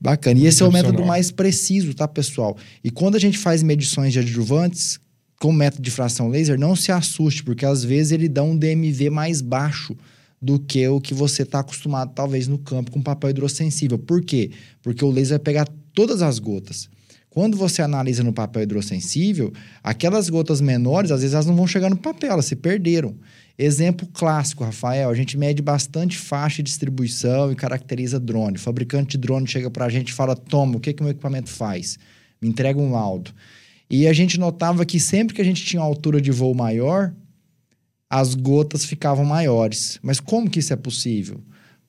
bacana. 0.00 0.38
E 0.40 0.46
esse 0.46 0.62
é 0.62 0.66
o 0.66 0.72
método 0.72 1.04
mais 1.04 1.30
preciso, 1.30 1.92
tá, 1.92 2.06
pessoal? 2.06 2.56
E 2.82 2.90
quando 2.90 3.16
a 3.16 3.18
gente 3.18 3.36
faz 3.36 3.62
medições 3.62 4.12
de 4.12 4.20
adjuvantes 4.20 4.98
com 5.40 5.52
método 5.52 5.82
de 5.82 5.90
fração 5.90 6.28
laser, 6.28 6.58
não 6.58 6.74
se 6.74 6.90
assuste, 6.90 7.42
porque 7.42 7.66
às 7.66 7.84
vezes 7.84 8.12
ele 8.12 8.28
dá 8.28 8.42
um 8.42 8.56
DMV 8.56 9.10
mais 9.10 9.40
baixo 9.40 9.96
do 10.40 10.58
que 10.58 10.86
o 10.88 11.00
que 11.00 11.14
você 11.14 11.42
está 11.42 11.60
acostumado, 11.60 12.12
talvez, 12.14 12.46
no 12.46 12.58
campo 12.58 12.90
com 12.90 13.02
papel 13.02 13.30
hidrossensível. 13.30 13.98
Por 13.98 14.22
quê? 14.22 14.50
Porque 14.82 15.04
o 15.04 15.10
laser 15.10 15.38
vai 15.38 15.44
pegar 15.44 15.68
todas 15.92 16.22
as 16.22 16.38
gotas. 16.38 16.88
Quando 17.36 17.54
você 17.56 17.82
analisa 17.82 18.22
no 18.22 18.32
papel 18.32 18.62
hidrossensível, 18.62 19.52
aquelas 19.82 20.30
gotas 20.30 20.60
menores, 20.62 21.10
às 21.10 21.20
vezes 21.20 21.34
elas 21.34 21.44
não 21.44 21.54
vão 21.54 21.66
chegar 21.66 21.90
no 21.90 21.96
papel, 21.96 22.32
elas 22.32 22.46
se 22.46 22.56
perderam. 22.56 23.14
Exemplo 23.58 24.08
clássico, 24.12 24.64
Rafael, 24.64 25.10
a 25.10 25.14
gente 25.14 25.36
mede 25.36 25.60
bastante 25.60 26.16
faixa 26.16 26.62
de 26.62 26.70
distribuição 26.70 27.52
e 27.52 27.54
caracteriza 27.54 28.18
drone. 28.18 28.56
O 28.56 28.60
fabricante 28.60 29.18
de 29.18 29.18
drone 29.18 29.46
chega 29.46 29.70
para 29.70 29.84
a 29.84 29.88
gente 29.90 30.08
e 30.08 30.12
fala: 30.14 30.34
toma, 30.34 30.76
o 30.76 30.80
que, 30.80 30.94
que 30.94 31.02
o 31.02 31.04
meu 31.04 31.10
equipamento 31.10 31.50
faz? 31.50 31.98
Me 32.40 32.48
entrega 32.48 32.78
um 32.78 32.92
laudo. 32.92 33.32
E 33.88 34.06
a 34.06 34.12
gente 34.12 34.38
notava 34.38 34.84
que 34.84 34.98
sempre 34.98 35.34
que 35.34 35.40
a 35.40 35.44
gente 35.44 35.64
tinha 35.64 35.80
uma 35.80 35.88
altura 35.88 36.20
de 36.20 36.30
voo 36.30 36.54
maior, 36.54 37.12
as 38.10 38.34
gotas 38.34 38.84
ficavam 38.84 39.24
maiores. 39.24 39.98
Mas 40.02 40.20
como 40.20 40.50
que 40.50 40.58
isso 40.58 40.72
é 40.72 40.76
possível? 40.76 41.40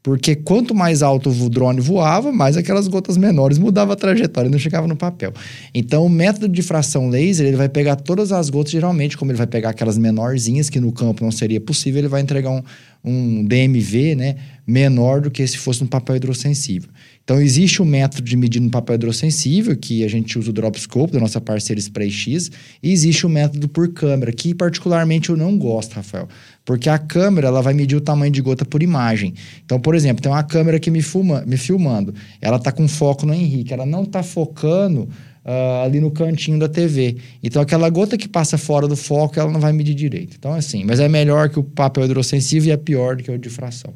Porque 0.07 0.35
quanto 0.35 0.73
mais 0.73 1.03
alto 1.03 1.29
o 1.29 1.49
drone 1.49 1.81
voava, 1.81 2.31
mais 2.31 2.55
aquelas 2.55 2.87
gotas 2.87 3.17
menores 3.17 3.57
mudava 3.57 3.91
a 3.91 3.95
trajetória, 3.95 4.49
não 4.49 4.57
chegava 4.57 4.87
no 4.87 4.95
papel. 4.95 5.33
Então, 5.73 6.05
o 6.05 6.09
método 6.09 6.47
de 6.47 6.61
fração 6.61 7.09
laser, 7.09 7.45
ele 7.45 7.57
vai 7.57 7.67
pegar 7.67 7.97
todas 7.97 8.31
as 8.31 8.49
gotas, 8.49 8.71
geralmente, 8.71 9.17
como 9.17 9.31
ele 9.31 9.37
vai 9.37 9.47
pegar 9.47 9.71
aquelas 9.71 9.97
menorzinhas, 9.97 10.69
que 10.69 10.79
no 10.79 10.93
campo 10.93 11.25
não 11.25 11.31
seria 11.31 11.59
possível, 11.59 11.99
ele 11.99 12.07
vai 12.07 12.21
entregar 12.21 12.51
um, 12.51 12.63
um 13.03 13.43
DMV 13.43 14.15
né, 14.15 14.37
menor 14.65 15.19
do 15.19 15.29
que 15.29 15.45
se 15.45 15.57
fosse 15.57 15.81
no 15.81 15.89
papel 15.89 16.15
hidrossensível. 16.15 16.89
Então, 17.27 17.41
existe 17.41 17.81
um 17.81 17.85
método 17.85 18.23
de 18.23 18.37
medir 18.37 18.61
no 18.61 18.69
papel 18.69 18.95
hidrossensível, 18.95 19.75
que 19.75 20.01
a 20.05 20.07
gente 20.07 20.39
usa 20.39 20.49
o 20.49 20.53
Dropscope, 20.53 21.11
da 21.11 21.19
nossa 21.19 21.41
parceira 21.41 21.77
SprayX, 21.77 22.49
e 22.81 22.89
existe 22.89 23.25
o 23.25 23.29
um 23.29 23.33
método 23.33 23.67
por 23.67 23.91
câmera, 23.91 24.31
que 24.31 24.55
particularmente 24.55 25.29
eu 25.29 25.35
não 25.35 25.57
gosto, 25.57 25.95
Rafael. 25.95 26.29
Porque 26.63 26.89
a 26.89 26.97
câmera, 26.97 27.47
ela 27.47 27.61
vai 27.61 27.73
medir 27.73 27.97
o 27.97 27.99
tamanho 27.99 28.31
de 28.31 28.41
gota 28.41 28.63
por 28.63 28.81
imagem. 28.81 29.33
Então, 29.65 29.77
por 29.77 29.93
exemplo, 29.93 30.23
tem 30.23 30.31
uma 30.31 30.41
câmera 30.41 30.77
aqui 30.77 30.89
me, 30.89 31.01
filma, 31.01 31.43
me 31.45 31.57
filmando, 31.57 32.15
ela 32.39 32.55
está 32.55 32.71
com 32.71 32.87
foco 32.87 33.25
no 33.25 33.33
Henrique, 33.33 33.73
ela 33.73 33.85
não 33.85 34.03
está 34.03 34.23
focando 34.23 35.01
uh, 35.43 35.83
ali 35.83 35.99
no 35.99 36.11
cantinho 36.11 36.57
da 36.57 36.69
TV. 36.69 37.17
Então, 37.43 37.61
aquela 37.61 37.89
gota 37.89 38.17
que 38.17 38.29
passa 38.29 38.57
fora 38.57 38.87
do 38.87 38.95
foco, 38.95 39.37
ela 39.37 39.51
não 39.51 39.59
vai 39.59 39.73
medir 39.73 39.95
direito. 39.95 40.37
Então, 40.39 40.53
assim, 40.53 40.85
mas 40.85 41.01
é 41.01 41.09
melhor 41.09 41.49
que 41.49 41.59
o 41.59 41.63
papel 41.63 42.05
hidrossensível 42.05 42.69
e 42.69 42.71
é 42.71 42.77
pior 42.77 43.17
do 43.17 43.23
que 43.23 43.29
o 43.29 43.37
de 43.37 43.49
fração. 43.49 43.93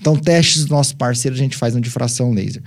Então, 0.00 0.16
testes 0.16 0.62
dos 0.62 0.70
nossos 0.70 0.92
parceiros 0.92 1.38
a 1.38 1.42
gente 1.42 1.56
faz 1.56 1.74
no 1.74 1.80
difração 1.80 2.32
laser. 2.32 2.62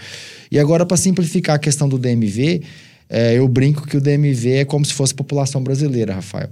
E 0.51 0.59
agora, 0.59 0.85
para 0.85 0.97
simplificar 0.97 1.55
a 1.55 1.59
questão 1.59 1.89
do 1.89 1.97
DMV, 1.97 2.61
é, 3.09 3.33
eu 3.37 3.47
brinco 3.47 3.87
que 3.87 3.97
o 3.97 4.01
DMV 4.01 4.51
é 4.51 4.65
como 4.65 4.85
se 4.85 4.93
fosse 4.93 5.13
população 5.13 5.61
brasileira, 5.61 6.15
Rafael. 6.15 6.49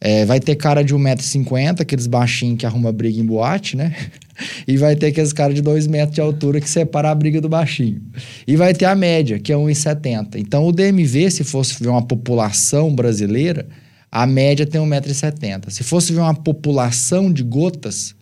É, 0.00 0.24
vai 0.26 0.38
ter 0.38 0.54
cara 0.56 0.82
de 0.82 0.94
1,50m, 0.94 1.80
aqueles 1.80 2.06
baixinhos 2.06 2.58
que 2.58 2.66
arruma 2.66 2.92
briga 2.92 3.18
em 3.18 3.24
boate, 3.24 3.76
né? 3.76 3.94
e 4.68 4.76
vai 4.76 4.94
ter 4.96 5.06
aqueles 5.06 5.32
caras 5.32 5.54
de 5.54 5.62
2 5.62 5.86
metros 5.86 6.14
de 6.14 6.20
altura 6.20 6.60
que 6.60 6.68
separa 6.68 7.10
a 7.10 7.14
briga 7.14 7.40
do 7.40 7.48
baixinho. 7.48 8.02
E 8.46 8.54
vai 8.56 8.74
ter 8.74 8.84
a 8.84 8.94
média, 8.94 9.38
que 9.38 9.52
é 9.52 9.56
1,70m. 9.56 10.36
Então, 10.36 10.66
o 10.66 10.72
DMV, 10.72 11.30
se 11.30 11.44
fosse 11.44 11.82
ver 11.82 11.88
uma 11.88 12.02
população 12.02 12.94
brasileira, 12.94 13.66
a 14.10 14.26
média 14.26 14.66
tem 14.66 14.80
1,70m. 14.80 15.70
Se 15.70 15.82
fosse 15.82 16.12
ver 16.12 16.20
uma 16.20 16.34
população 16.34 17.32
de 17.32 17.42
gotas, 17.42 18.14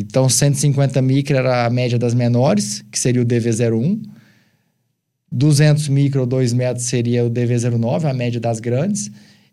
então, 0.00 0.28
150 0.28 1.00
micro 1.02 1.36
era 1.36 1.66
a 1.66 1.70
média 1.70 1.98
das 1.98 2.14
menores, 2.14 2.84
que 2.90 2.98
seria 2.98 3.22
o 3.22 3.24
DV01. 3.24 4.00
200 5.32 5.88
micro 5.88 6.20
ou 6.22 6.26
2 6.26 6.52
metros 6.52 6.86
seria 6.86 7.24
o 7.24 7.30
DV09, 7.30 8.04
a 8.04 8.14
média 8.14 8.40
das 8.40 8.60
grandes. 8.60 9.10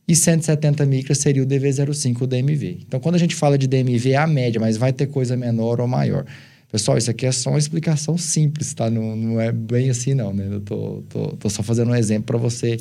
E 0.08 0.16
170 0.16 0.86
micro 0.86 1.14
seria 1.14 1.44
o 1.44 1.46
DV05, 1.46 2.22
o 2.22 2.28
DMV. 2.28 2.80
Então, 2.88 3.00
quando 3.00 3.16
a 3.16 3.18
gente 3.18 3.36
fala 3.36 3.58
de 3.58 3.68
DMV, 3.68 4.12
é 4.12 4.16
a 4.16 4.26
média, 4.26 4.60
mas 4.60 4.78
vai 4.78 4.94
ter 4.94 5.08
coisa 5.08 5.36
menor 5.36 5.82
ou 5.82 5.88
maior. 5.88 6.26
Pessoal, 6.72 6.98
isso 6.98 7.12
aqui 7.12 7.26
é 7.26 7.32
só 7.32 7.50
uma 7.50 7.60
explicação 7.60 8.18
simples, 8.18 8.74
tá? 8.74 8.90
Não, 8.90 9.16
não 9.16 9.42
é 9.42 9.52
bem 9.52 9.90
assim, 9.90 10.14
não, 10.14 10.34
né? 10.34 10.48
Eu 10.50 10.62
tô, 10.62 11.04
tô, 11.10 11.28
tô 11.36 11.50
só 11.50 11.62
fazendo 11.62 11.92
um 11.92 11.96
exemplo 11.96 12.24
para 12.26 12.38
você 12.38 12.78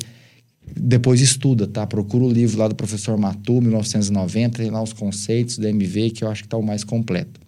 depois 0.75 1.21
estuda, 1.21 1.67
tá? 1.67 1.85
Procura 1.85 2.25
o 2.25 2.29
livro 2.29 2.59
lá 2.59 2.67
do 2.67 2.75
professor 2.75 3.17
Matu, 3.17 3.61
1990, 3.61 4.57
tem 4.57 4.69
lá 4.69 4.81
os 4.81 4.93
conceitos 4.93 5.57
do 5.57 5.67
MV, 5.67 6.11
que 6.11 6.23
eu 6.23 6.29
acho 6.29 6.43
que 6.43 6.49
tá 6.49 6.57
o 6.57 6.63
mais 6.63 6.83
completo. 6.83 7.46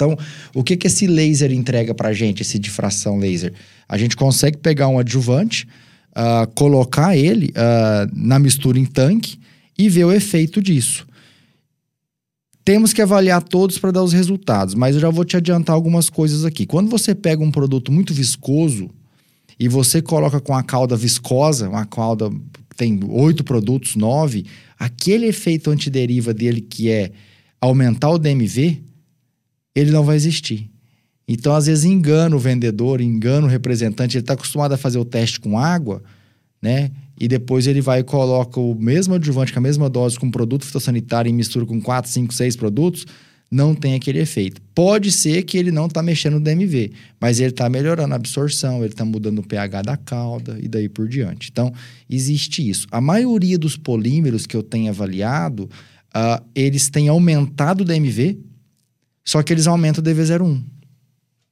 Então, 0.00 0.16
o 0.54 0.64
que, 0.64 0.78
que 0.78 0.86
esse 0.86 1.06
laser 1.06 1.52
entrega 1.52 1.94
para 1.94 2.08
a 2.08 2.12
gente, 2.14 2.40
esse 2.40 2.58
difração 2.58 3.18
laser? 3.18 3.52
A 3.86 3.98
gente 3.98 4.16
consegue 4.16 4.56
pegar 4.56 4.88
um 4.88 4.98
adjuvante, 4.98 5.68
uh, 6.12 6.50
colocar 6.54 7.14
ele 7.14 7.48
uh, 7.48 8.10
na 8.14 8.38
mistura 8.38 8.78
em 8.78 8.86
tanque 8.86 9.38
e 9.76 9.90
ver 9.90 10.04
o 10.06 10.12
efeito 10.12 10.62
disso. 10.62 11.06
Temos 12.64 12.94
que 12.94 13.02
avaliar 13.02 13.42
todos 13.42 13.78
para 13.78 13.90
dar 13.90 14.02
os 14.02 14.14
resultados, 14.14 14.74
mas 14.74 14.94
eu 14.94 15.02
já 15.02 15.10
vou 15.10 15.24
te 15.24 15.36
adiantar 15.36 15.74
algumas 15.74 16.08
coisas 16.08 16.46
aqui. 16.46 16.64
Quando 16.64 16.88
você 16.88 17.14
pega 17.14 17.42
um 17.42 17.50
produto 17.50 17.92
muito 17.92 18.14
viscoso 18.14 18.88
e 19.58 19.68
você 19.68 20.00
coloca 20.00 20.40
com 20.40 20.54
a 20.54 20.62
cauda 20.62 20.96
viscosa, 20.96 21.68
uma 21.68 21.84
cauda 21.84 22.30
tem 22.74 22.98
oito 23.06 23.44
produtos, 23.44 23.96
nove, 23.96 24.46
aquele 24.78 25.26
efeito 25.26 25.70
antideriva 25.70 26.32
dele 26.32 26.62
que 26.62 26.88
é 26.90 27.10
aumentar 27.60 28.08
o 28.10 28.18
DMV, 28.18 28.89
ele 29.74 29.90
não 29.90 30.04
vai 30.04 30.16
existir. 30.16 30.70
Então, 31.26 31.54
às 31.54 31.66
vezes, 31.66 31.84
engana 31.84 32.34
o 32.34 32.40
vendedor, 32.40 33.00
engana 33.00 33.46
o 33.46 33.50
representante. 33.50 34.16
Ele 34.16 34.22
está 34.22 34.34
acostumado 34.34 34.72
a 34.72 34.76
fazer 34.76 34.98
o 34.98 35.04
teste 35.04 35.38
com 35.38 35.56
água, 35.56 36.02
né? 36.60 36.90
E 37.18 37.28
depois 37.28 37.66
ele 37.66 37.80
vai 37.80 38.00
e 38.00 38.04
coloca 38.04 38.58
o 38.58 38.74
mesmo 38.74 39.14
adjuvante, 39.14 39.52
com 39.52 39.60
a 39.60 39.62
mesma 39.62 39.88
dose, 39.88 40.18
com 40.18 40.30
produto 40.30 40.64
fitossanitário 40.64 41.28
e 41.28 41.32
mistura 41.32 41.64
com 41.64 41.80
4, 41.80 42.10
5, 42.10 42.34
6 42.34 42.56
produtos, 42.56 43.06
não 43.50 43.74
tem 43.74 43.94
aquele 43.94 44.20
efeito. 44.20 44.60
Pode 44.74 45.12
ser 45.12 45.42
que 45.42 45.58
ele 45.58 45.70
não 45.70 45.86
está 45.86 46.02
mexendo 46.02 46.34
no 46.34 46.40
DMV, 46.40 46.92
mas 47.20 47.40
ele 47.40 47.50
está 47.50 47.68
melhorando 47.68 48.14
a 48.14 48.16
absorção, 48.16 48.78
ele 48.78 48.92
está 48.92 49.04
mudando 49.04 49.40
o 49.40 49.46
pH 49.46 49.82
da 49.82 49.96
cauda 49.96 50.56
e 50.60 50.68
daí 50.68 50.88
por 50.88 51.08
diante. 51.08 51.48
Então, 51.50 51.72
existe 52.08 52.68
isso. 52.68 52.86
A 52.90 53.00
maioria 53.00 53.58
dos 53.58 53.76
polímeros 53.76 54.46
que 54.46 54.56
eu 54.56 54.62
tenho 54.62 54.88
avaliado, 54.90 55.64
uh, 55.64 56.44
eles 56.54 56.88
têm 56.88 57.08
aumentado 57.08 57.82
o 57.82 57.84
DMV, 57.84 58.38
só 59.24 59.42
que 59.42 59.52
eles 59.52 59.66
aumentam 59.66 60.02
o 60.02 60.06
DV01, 60.06 60.62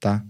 tá? 0.01 0.25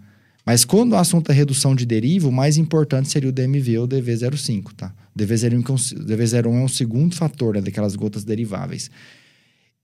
Mas 0.45 0.65
quando 0.65 0.93
o 0.93 0.97
assunto 0.97 1.31
é 1.31 1.35
redução 1.35 1.75
de 1.75 1.85
deriva, 1.85 2.29
o 2.29 2.33
mais 2.33 2.57
importante 2.57 3.09
seria 3.09 3.29
o 3.29 3.33
DMV 3.33 3.79
ou 3.79 3.85
o 3.85 3.89
DV05, 3.89 4.73
tá? 4.75 4.95
DV01, 5.17 5.63
DV01 6.07 6.47
é 6.47 6.65
um 6.65 6.69
segundo 6.69 7.15
fator 7.15 7.55
né, 7.55 7.61
daquelas 7.61 7.95
gotas 7.95 8.25
deriváveis. 8.25 8.91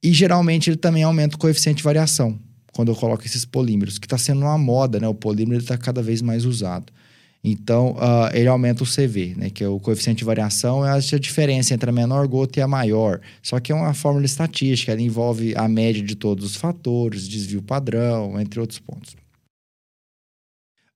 E 0.03 0.13
geralmente 0.13 0.71
ele 0.71 0.77
também 0.77 1.03
aumenta 1.03 1.37
o 1.37 1.39
coeficiente 1.39 1.79
de 1.79 1.83
variação 1.83 2.39
quando 2.75 2.91
eu 2.91 2.97
coloco 2.97 3.25
esses 3.25 3.45
polímeros, 3.45 3.99
que 3.99 4.07
está 4.07 4.19
sendo 4.19 4.41
uma 4.41 4.59
moda, 4.59 4.99
né? 4.99 5.07
O 5.07 5.15
polímero 5.15 5.61
está 5.63 5.79
cada 5.79 6.03
vez 6.03 6.21
mais 6.21 6.45
usado. 6.45 6.93
Então, 7.47 7.91
uh, 7.93 8.33
ele 8.33 8.49
aumenta 8.49 8.83
o 8.83 8.87
CV, 8.87 9.35
né? 9.37 9.51
Que 9.51 9.63
é 9.63 9.69
o 9.69 9.79
coeficiente 9.79 10.21
de 10.21 10.25
variação, 10.25 10.83
é 10.83 10.91
a 10.91 11.19
diferença 11.19 11.75
entre 11.75 11.91
a 11.91 11.93
menor 11.93 12.27
gota 12.27 12.59
e 12.59 12.63
a 12.63 12.67
maior. 12.67 13.21
Só 13.43 13.61
que 13.61 13.71
é 13.71 13.75
uma 13.75 13.93
fórmula 13.93 14.25
estatística, 14.25 14.91
ela 14.91 15.03
envolve 15.03 15.55
a 15.55 15.69
média 15.69 16.03
de 16.03 16.15
todos 16.17 16.47
os 16.47 16.57
fatores, 16.57 17.29
desvio 17.29 17.61
padrão, 17.61 18.41
entre 18.41 18.59
outros 18.59 18.79
pontos. 18.79 19.15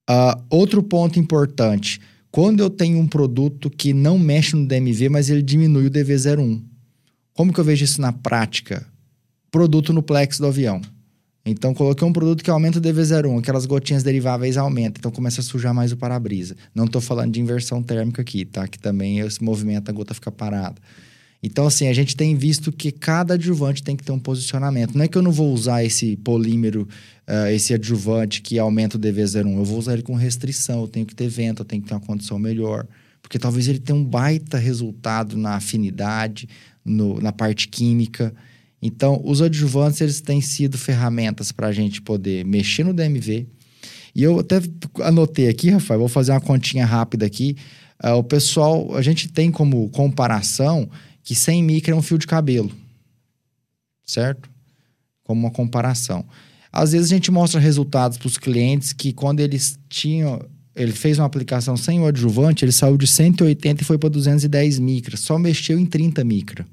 Uh, 0.08 0.42
outro 0.48 0.82
ponto 0.82 1.18
importante, 1.18 2.00
quando 2.30 2.60
eu 2.60 2.70
tenho 2.70 2.98
um 2.98 3.06
produto 3.06 3.68
que 3.68 3.92
não 3.92 4.18
mexe 4.18 4.56
no 4.56 4.66
DMV, 4.66 5.10
mas 5.10 5.28
ele 5.28 5.42
diminui 5.42 5.88
o 5.88 5.90
DV01. 5.90 6.62
Como 7.34 7.52
que 7.52 7.60
eu 7.60 7.64
vejo 7.64 7.84
isso 7.84 8.00
na 8.00 8.10
prática? 8.10 8.86
Produto 9.50 9.92
no 9.92 10.02
plex 10.02 10.38
do 10.38 10.46
avião. 10.46 10.80
Então, 11.48 11.72
coloquei 11.72 12.06
um 12.06 12.12
produto 12.12 12.44
que 12.44 12.50
aumenta 12.50 12.78
o 12.78 12.82
DV01, 12.82 13.38
aquelas 13.38 13.66
gotinhas 13.66 14.02
deriváveis 14.02 14.56
aumentam, 14.56 14.98
então 14.98 15.10
começa 15.10 15.40
a 15.40 15.44
sujar 15.44 15.72
mais 15.74 15.92
o 15.92 15.96
para-brisa. 15.96 16.56
Não 16.74 16.84
estou 16.84 17.00
falando 17.00 17.32
de 17.32 17.40
inversão 17.40 17.82
térmica 17.82 18.22
aqui, 18.22 18.44
tá? 18.44 18.68
Que 18.68 18.78
também 18.78 19.20
esse 19.20 19.42
movimento, 19.42 19.88
a 19.88 19.92
gota 19.92 20.14
fica 20.14 20.30
parada. 20.30 20.76
Então, 21.42 21.66
assim, 21.66 21.86
a 21.86 21.92
gente 21.92 22.16
tem 22.16 22.34
visto 22.34 22.72
que 22.72 22.90
cada 22.90 23.34
adjuvante 23.34 23.82
tem 23.82 23.94
que 23.94 24.02
ter 24.02 24.10
um 24.10 24.18
posicionamento. 24.18 24.96
Não 24.96 25.04
é 25.04 25.08
que 25.08 25.16
eu 25.16 25.22
não 25.22 25.30
vou 25.30 25.52
usar 25.52 25.84
esse 25.84 26.16
polímero, 26.16 26.88
uh, 27.28 27.48
esse 27.52 27.72
adjuvante 27.72 28.42
que 28.42 28.58
aumenta 28.58 28.96
o 28.96 29.00
DV01. 29.00 29.56
Eu 29.56 29.64
vou 29.64 29.78
usar 29.78 29.92
ele 29.92 30.02
com 30.02 30.14
restrição, 30.14 30.80
eu 30.80 30.88
tenho 30.88 31.06
que 31.06 31.14
ter 31.14 31.28
vento, 31.28 31.60
eu 31.62 31.64
tenho 31.64 31.80
que 31.80 31.88
ter 31.88 31.94
uma 31.94 32.00
condição 32.00 32.38
melhor. 32.38 32.86
Porque 33.22 33.38
talvez 33.38 33.68
ele 33.68 33.78
tenha 33.78 33.96
um 33.96 34.04
baita 34.04 34.58
resultado 34.58 35.36
na 35.36 35.54
afinidade, 35.54 36.48
no, 36.84 37.20
na 37.20 37.32
parte 37.32 37.68
química. 37.68 38.34
Então, 38.80 39.20
os 39.24 39.42
adjuvantes, 39.42 40.00
eles 40.00 40.20
têm 40.20 40.40
sido 40.40 40.78
ferramentas 40.78 41.50
para 41.50 41.66
a 41.66 41.72
gente 41.72 42.00
poder 42.00 42.44
mexer 42.44 42.84
no 42.84 42.94
DMV. 42.94 43.46
E 44.14 44.22
eu 44.22 44.38
até 44.38 44.60
anotei 45.02 45.48
aqui, 45.48 45.70
Rafael, 45.70 46.00
vou 46.00 46.08
fazer 46.08 46.32
uma 46.32 46.40
continha 46.40 46.86
rápida 46.86 47.26
aqui. 47.26 47.56
Uh, 48.02 48.14
o 48.14 48.24
pessoal, 48.24 48.94
a 48.96 49.02
gente 49.02 49.28
tem 49.28 49.50
como 49.50 49.88
comparação 49.90 50.88
que 51.22 51.34
100 51.34 51.62
micra 51.62 51.92
é 51.92 51.96
um 51.96 52.02
fio 52.02 52.16
de 52.16 52.26
cabelo, 52.26 52.70
certo? 54.06 54.48
Como 55.24 55.40
uma 55.40 55.50
comparação. 55.50 56.24
Às 56.72 56.92
vezes 56.92 57.10
a 57.10 57.14
gente 57.14 57.30
mostra 57.30 57.60
resultados 57.60 58.16
para 58.16 58.28
os 58.28 58.38
clientes 58.38 58.92
que 58.92 59.12
quando 59.12 59.40
eles 59.40 59.78
tinham, 59.88 60.40
ele 60.74 60.92
fez 60.92 61.18
uma 61.18 61.26
aplicação 61.26 61.76
sem 61.76 62.00
o 62.00 62.06
adjuvante, 62.06 62.64
ele 62.64 62.72
saiu 62.72 62.96
de 62.96 63.06
180 63.06 63.82
e 63.82 63.84
foi 63.84 63.98
para 63.98 64.08
210 64.08 64.78
micra, 64.78 65.16
só 65.16 65.38
mexeu 65.38 65.78
em 65.78 65.84
30 65.84 66.24
micra. 66.24 66.66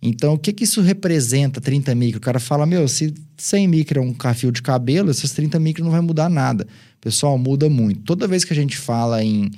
Então, 0.00 0.34
o 0.34 0.38
que, 0.38 0.52
que 0.52 0.64
isso 0.64 0.80
representa, 0.80 1.60
30 1.60 1.94
micra? 1.94 2.18
O 2.18 2.22
cara 2.22 2.38
fala, 2.38 2.64
meu, 2.64 2.86
se 2.86 3.12
100 3.36 3.68
micra 3.68 4.00
é 4.00 4.02
um 4.02 4.14
fio 4.34 4.52
de 4.52 4.62
cabelo, 4.62 5.10
essas 5.10 5.32
30 5.32 5.58
micra 5.58 5.84
não 5.84 5.90
vai 5.90 6.00
mudar 6.00 6.28
nada. 6.28 6.66
Pessoal, 7.00 7.36
muda 7.36 7.68
muito. 7.68 8.02
Toda 8.02 8.28
vez 8.28 8.44
que 8.44 8.52
a 8.52 8.56
gente 8.56 8.76
fala 8.76 9.22
em 9.22 9.50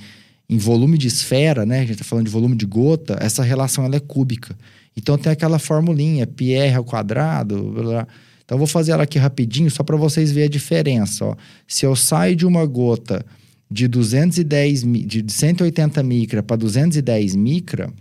em 0.51 0.59
volume 0.59 0.99
de 0.99 1.07
esfera, 1.07 1.65
né? 1.65 1.77
A 1.77 1.81
gente 1.83 1.93
está 1.93 2.05
falando 2.05 2.25
de 2.25 2.33
volume 2.33 2.57
de 2.57 2.67
gota, 2.67 3.17
essa 3.21 3.41
relação 3.41 3.85
ela 3.85 3.95
é 3.95 4.01
cúbica. 4.01 4.59
Então 4.97 5.17
tem 5.17 5.31
aquela 5.31 5.61
formulinha, 5.61 6.27
PR 6.27 6.77
ao 6.77 6.83
quadrado, 6.83 7.71
blá, 7.71 7.83
blá. 7.83 8.09
Então 8.45 8.57
eu 8.57 8.59
vou 8.59 8.67
fazer 8.67 8.91
ela 8.91 9.05
aqui 9.05 9.17
rapidinho 9.17 9.71
só 9.71 9.85
para 9.85 9.97
vocês 9.97 10.33
verem 10.33 10.49
a 10.49 10.51
diferença, 10.51 11.25
ó. 11.25 11.37
Se 11.69 11.87
eu 11.87 11.95
saio 11.95 12.35
de 12.35 12.45
uma 12.45 12.67
gota 12.67 13.25
de 13.71 13.87
210 13.87 14.83
de 15.07 15.25
180 15.33 16.03
micra 16.03 16.43
para 16.43 16.57
210 16.57 17.37
micra, 17.37 17.93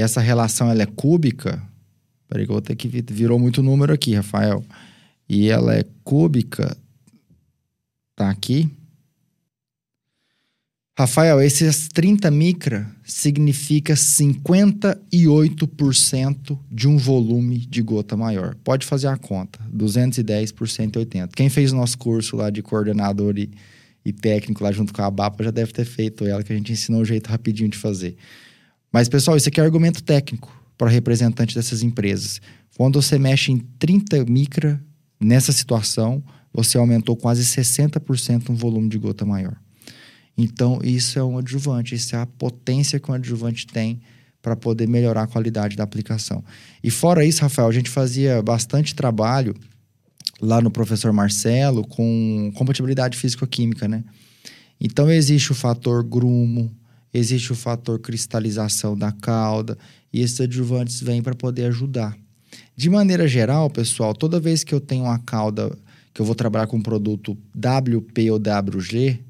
essa 0.00 0.20
relação 0.20 0.70
ela 0.70 0.82
é 0.82 0.86
cúbica. 0.86 1.62
Peraí 2.28 2.44
que 2.44 2.50
eu 2.50 2.54
vou 2.54 2.62
ter 2.62 2.76
que 2.76 2.88
virou 2.88 3.38
muito 3.38 3.62
número 3.62 3.92
aqui, 3.92 4.14
Rafael. 4.14 4.64
E 5.28 5.48
ela 5.48 5.74
é 5.74 5.84
cúbica 6.04 6.76
tá 8.16 8.30
aqui 8.30 8.70
Rafael, 10.98 11.40
esses 11.40 11.86
30 11.86 12.28
micra 12.28 12.90
significa 13.04 13.94
58% 13.94 16.58
de 16.68 16.88
um 16.88 16.96
volume 16.96 17.58
de 17.58 17.80
gota 17.80 18.16
maior. 18.16 18.56
Pode 18.64 18.84
fazer 18.84 19.06
a 19.06 19.16
conta, 19.16 19.60
210 19.72 20.50
por 20.50 20.68
180. 20.68 21.36
Quem 21.36 21.48
fez 21.48 21.72
o 21.72 21.76
nosso 21.76 21.96
curso 21.98 22.34
lá 22.34 22.50
de 22.50 22.62
coordenador 22.62 23.38
e, 23.38 23.48
e 24.04 24.12
técnico 24.12 24.64
lá 24.64 24.72
junto 24.72 24.92
com 24.92 25.00
a 25.00 25.08
BAPA 25.08 25.44
já 25.44 25.52
deve 25.52 25.72
ter 25.72 25.84
feito 25.84 26.26
ela, 26.26 26.42
que 26.42 26.52
a 26.52 26.56
gente 26.56 26.72
ensinou 26.72 27.02
um 27.02 27.04
jeito 27.04 27.28
rapidinho 27.28 27.68
de 27.68 27.78
fazer. 27.78 28.16
Mas, 28.92 29.08
pessoal, 29.08 29.36
isso 29.36 29.48
aqui 29.48 29.60
é 29.60 29.64
argumento 29.64 30.02
técnico 30.02 30.54
para 30.76 30.88
representante 30.88 31.54
dessas 31.54 31.82
empresas. 31.82 32.40
Quando 32.76 33.02
você 33.02 33.18
mexe 33.18 33.52
em 33.52 33.58
30 33.58 34.24
micra 34.24 34.82
nessa 35.20 35.52
situação, 35.52 36.22
você 36.52 36.78
aumentou 36.78 37.16
quase 37.16 37.42
60% 37.42 38.50
um 38.50 38.54
volume 38.54 38.88
de 38.88 38.98
gota 38.98 39.24
maior. 39.24 39.56
Então, 40.36 40.78
isso 40.84 41.18
é 41.18 41.24
um 41.24 41.38
adjuvante, 41.38 41.96
isso 41.96 42.14
é 42.14 42.20
a 42.20 42.26
potência 42.26 43.00
que 43.00 43.10
um 43.10 43.14
adjuvante 43.14 43.66
tem 43.66 44.00
para 44.40 44.54
poder 44.54 44.86
melhorar 44.86 45.24
a 45.24 45.26
qualidade 45.26 45.76
da 45.76 45.82
aplicação. 45.82 46.44
E 46.82 46.90
fora 46.90 47.24
isso, 47.24 47.42
Rafael, 47.42 47.68
a 47.68 47.72
gente 47.72 47.90
fazia 47.90 48.40
bastante 48.40 48.94
trabalho 48.94 49.54
lá 50.40 50.60
no 50.60 50.70
professor 50.70 51.12
Marcelo 51.12 51.84
com 51.84 52.52
compatibilidade 52.54 53.18
físico-química, 53.18 53.88
né? 53.88 54.04
Então, 54.80 55.10
existe 55.10 55.50
o 55.50 55.56
fator 55.56 56.04
grumo, 56.04 56.70
existe 57.12 57.52
o 57.52 57.56
fator 57.56 57.98
cristalização 57.98 58.96
da 58.96 59.12
cauda, 59.12 59.76
e 60.12 60.20
esses 60.20 60.40
adjuvantes 60.40 61.00
vêm 61.00 61.22
para 61.22 61.34
poder 61.34 61.66
ajudar. 61.66 62.16
De 62.76 62.88
maneira 62.88 63.26
geral, 63.26 63.68
pessoal, 63.68 64.14
toda 64.14 64.40
vez 64.40 64.64
que 64.64 64.74
eu 64.74 64.80
tenho 64.80 65.04
uma 65.04 65.18
cauda 65.18 65.76
que 66.14 66.20
eu 66.20 66.26
vou 66.26 66.34
trabalhar 66.34 66.66
com 66.66 66.78
um 66.78 66.82
produto 66.82 67.36
WP 67.56 68.30
ou 68.30 68.38
WG, 68.38 69.20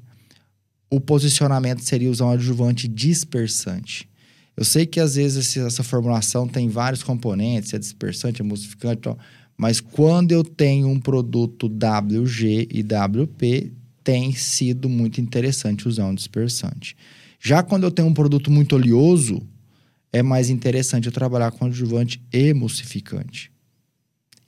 o 0.89 0.99
posicionamento 0.99 1.83
seria 1.83 2.09
usar 2.09 2.25
um 2.25 2.31
adjuvante 2.31 2.87
dispersante. 2.87 4.09
Eu 4.57 4.65
sei 4.65 4.85
que 4.85 4.99
às 4.99 5.15
vezes 5.15 5.55
essa 5.55 5.83
formulação 5.83 6.47
tem 6.47 6.67
vários 6.67 7.03
componentes, 7.03 7.73
é 7.73 7.79
dispersante, 7.79 8.41
é 8.41 8.45
emulsificante, 8.45 9.09
mas 9.55 9.79
quando 9.79 10.31
eu 10.31 10.43
tenho 10.43 10.87
um 10.87 10.99
produto 10.99 11.67
WG 11.67 12.67
e 12.71 12.81
WP, 12.81 13.71
tem 14.03 14.33
sido 14.33 14.89
muito 14.89 15.21
interessante 15.21 15.87
usar 15.87 16.05
um 16.05 16.15
dispersante. 16.15 16.95
Já 17.39 17.63
quando 17.63 17.83
eu 17.83 17.91
tenho 17.91 18.07
um 18.07 18.13
produto 18.13 18.51
muito 18.51 18.75
oleoso, 18.75 19.41
é 20.11 20.21
mais 20.21 20.49
interessante 20.49 21.05
eu 21.05 21.11
trabalhar 21.11 21.51
com 21.51 21.65
adjuvante 21.65 22.21
emulsificante. 22.33 23.51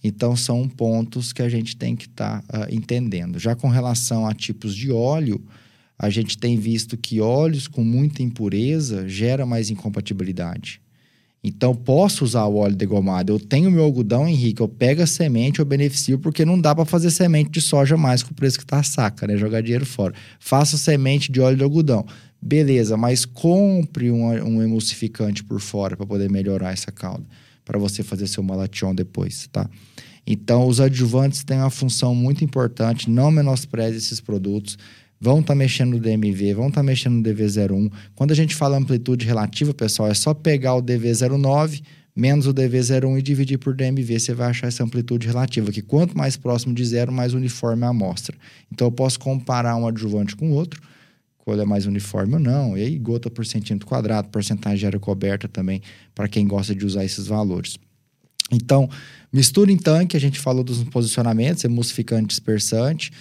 Então, 0.03 0.35
são 0.35 0.67
pontos 0.67 1.31
que 1.31 1.43
a 1.43 1.49
gente 1.49 1.77
tem 1.77 1.95
que 1.95 2.07
estar 2.07 2.41
tá, 2.41 2.61
uh, 2.61 2.73
entendendo. 2.73 3.37
Já 3.37 3.55
com 3.55 3.67
relação 3.67 4.25
a 4.25 4.33
tipos 4.33 4.75
de 4.75 4.91
óleo, 4.91 5.39
a 5.97 6.09
gente 6.09 6.37
tem 6.37 6.57
visto 6.57 6.97
que 6.97 7.21
óleos 7.21 7.67
com 7.67 7.83
muita 7.83 8.23
impureza 8.23 9.07
gera 9.07 9.45
mais 9.45 9.69
incompatibilidade. 9.69 10.81
Então, 11.43 11.75
posso 11.75 12.23
usar 12.23 12.45
o 12.45 12.55
óleo 12.55 12.75
degomado. 12.75 13.33
Eu 13.33 13.39
tenho 13.39 13.71
meu 13.71 13.83
algodão, 13.83 14.27
Henrique, 14.27 14.61
eu 14.61 14.67
pego 14.67 15.01
a 15.01 15.07
semente, 15.07 15.59
eu 15.59 15.65
beneficio, 15.65 16.19
porque 16.19 16.45
não 16.45 16.59
dá 16.59 16.73
para 16.73 16.85
fazer 16.85 17.09
semente 17.09 17.49
de 17.51 17.61
soja 17.61 17.97
mais 17.97 18.21
com 18.21 18.31
o 18.31 18.35
preço 18.35 18.59
que 18.59 18.65
tá 18.65 18.79
a 18.79 18.83
saca, 18.83 19.25
né? 19.25 19.37
Jogar 19.37 19.61
dinheiro 19.61 19.85
fora. 19.85 20.13
Faça 20.39 20.77
semente 20.77 21.31
de 21.31 21.39
óleo 21.39 21.57
de 21.57 21.63
algodão. 21.63 22.05
Beleza, 22.41 22.97
mas 22.97 23.23
compre 23.23 24.09
um, 24.09 24.25
um 24.25 24.63
emulsificante 24.63 25.43
por 25.43 25.61
fora 25.61 25.95
para 25.95 26.05
poder 26.05 26.29
melhorar 26.29 26.71
essa 26.73 26.91
calda, 26.91 27.25
para 27.63 27.77
você 27.77 28.03
fazer 28.03 28.27
seu 28.27 28.41
malation 28.41 28.95
depois, 28.95 29.47
tá? 29.51 29.69
Então, 30.25 30.67
os 30.67 30.79
adjuvantes 30.79 31.43
têm 31.43 31.57
uma 31.57 31.69
função 31.69 32.15
muito 32.15 32.43
importante, 32.43 33.09
não 33.09 33.31
menospreze 33.31 33.97
esses 33.97 34.19
produtos 34.19 34.77
vão 35.21 35.39
estar 35.39 35.53
tá 35.53 35.55
mexendo 35.55 35.91
no 35.91 35.99
DMV, 35.99 36.55
vão 36.55 36.69
estar 36.69 36.79
tá 36.79 36.83
mexendo 36.83 37.13
no 37.13 37.23
DV01. 37.23 37.91
Quando 38.15 38.31
a 38.31 38.35
gente 38.35 38.55
fala 38.55 38.75
amplitude 38.75 39.23
relativa, 39.23 39.71
pessoal, 39.71 40.09
é 40.09 40.15
só 40.15 40.33
pegar 40.33 40.73
o 40.73 40.81
DV09 40.81 41.83
menos 42.15 42.45
o 42.45 42.53
DV01 42.53 43.19
e 43.19 43.21
dividir 43.21 43.57
por 43.57 43.73
DMV, 43.73 44.19
você 44.19 44.33
vai 44.33 44.49
achar 44.49 44.67
essa 44.67 44.83
amplitude 44.83 45.27
relativa, 45.27 45.71
que 45.71 45.81
quanto 45.81 46.17
mais 46.17 46.35
próximo 46.35 46.73
de 46.73 46.83
zero, 46.85 47.11
mais 47.11 47.33
uniforme 47.33 47.83
a 47.85 47.89
amostra. 47.89 48.35
Então, 48.71 48.87
eu 48.87 48.91
posso 48.91 49.19
comparar 49.19 49.75
um 49.75 49.87
adjuvante 49.87 50.35
com 50.35 50.51
outro, 50.51 50.81
qual 51.43 51.59
é 51.59 51.65
mais 51.65 51.85
uniforme 51.85 52.35
ou 52.35 52.39
não, 52.39 52.77
e 52.77 52.81
aí 52.81 52.97
gota 52.97 53.29
por 53.29 53.45
centímetro 53.45 53.87
quadrado, 53.87 54.29
porcentagem 54.29 54.79
de 54.79 54.85
área 54.85 54.99
coberta 54.99 55.47
também, 55.47 55.81
para 56.13 56.27
quem 56.27 56.47
gosta 56.47 56.73
de 56.73 56.85
usar 56.85 57.03
esses 57.03 57.27
valores. 57.27 57.77
Então, 58.51 58.89
mistura 59.31 59.71
em 59.71 59.77
tanque, 59.77 60.17
a 60.17 60.19
gente 60.19 60.39
falou 60.39 60.63
dos 60.63 60.83
posicionamentos, 60.83 61.63
emulsificante, 61.63 62.27
dispersante, 62.27 63.11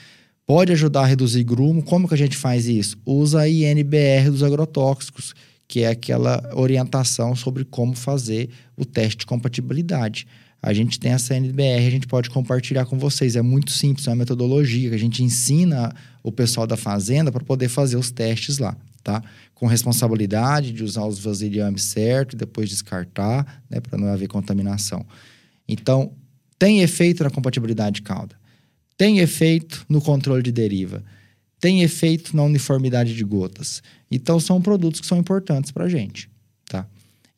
pode 0.47 0.73
ajudar 0.73 1.03
a 1.03 1.07
reduzir 1.07 1.45
grumo. 1.45 1.83
Como 1.83 2.09
que 2.09 2.15
a 2.15 2.19
gente 2.19 2.37
faz 2.37 2.67
isso? 2.67 2.99
Usa 3.07 3.43
a 3.43 3.49
INBR 3.49 4.31
dos 4.31 4.43
agrotóxicos, 4.43 5.35
que 5.69 5.81
é 5.81 5.89
aquela 5.89 6.51
orientação 6.55 7.37
sobre 7.37 7.65
como 7.65 7.95
fazer 7.95 8.51
o 8.77 8.85
teste 8.85 9.19
de 9.19 9.27
compatibilidade. 9.27 10.27
A 10.63 10.73
gente 10.73 11.01
tem 11.01 11.13
essa 11.13 11.35
NBR, 11.35 11.87
a 11.87 11.91
gente 11.91 12.07
pode 12.07 12.29
compartilhar 12.29 12.85
com 12.85 12.99
vocês. 12.99 13.37
É 13.37 13.43
muito 13.43 13.71
simples, 13.71 14.07
é 14.07 14.11
uma 14.11 14.17
metodologia 14.17 14.91
que 14.91 14.95
a 14.95 14.99
gente 14.99 15.23
ensina 15.23 15.95
o 16.23 16.31
pessoal 16.31 16.67
da 16.67 16.77
fazenda 16.77 17.33
para 17.33 17.43
poder 17.43 17.69
fazer 17.69 17.97
os 17.97 18.11
testes 18.11 18.59
lá, 18.59 18.77
tá? 19.03 19.23
Com 19.55 19.67
responsabilidade 19.67 20.73
de 20.73 20.85
usar 20.85 21.07
os 21.07 21.19
vasilhames 21.19 21.85
certo, 21.85 22.37
depois 22.37 22.69
descartar, 22.69 23.63
né, 23.71 23.81
para 23.81 23.99
não 23.99 24.09
haver 24.09 24.29
contaminação. 24.29 25.05
Então, 25.67 26.13
tem 26.59 26.81
efeito 26.81 27.25
na 27.25 27.31
compatibilidade 27.31 27.97
de 27.97 28.03
cauda, 28.03 28.37
tem 28.99 29.19
efeito 29.21 29.87
no 29.89 30.01
controle 30.01 30.43
de 30.43 30.53
deriva 30.53 31.03
tem 31.61 31.83
efeito 31.83 32.35
na 32.35 32.43
uniformidade 32.43 33.15
de 33.15 33.23
gotas. 33.23 33.83
Então, 34.11 34.41
são 34.41 34.61
produtos 34.63 35.01
que 35.01 35.07
são 35.07 35.19
importantes 35.19 35.71
para 35.71 35.85
a 35.85 35.89
gente? 35.89 36.30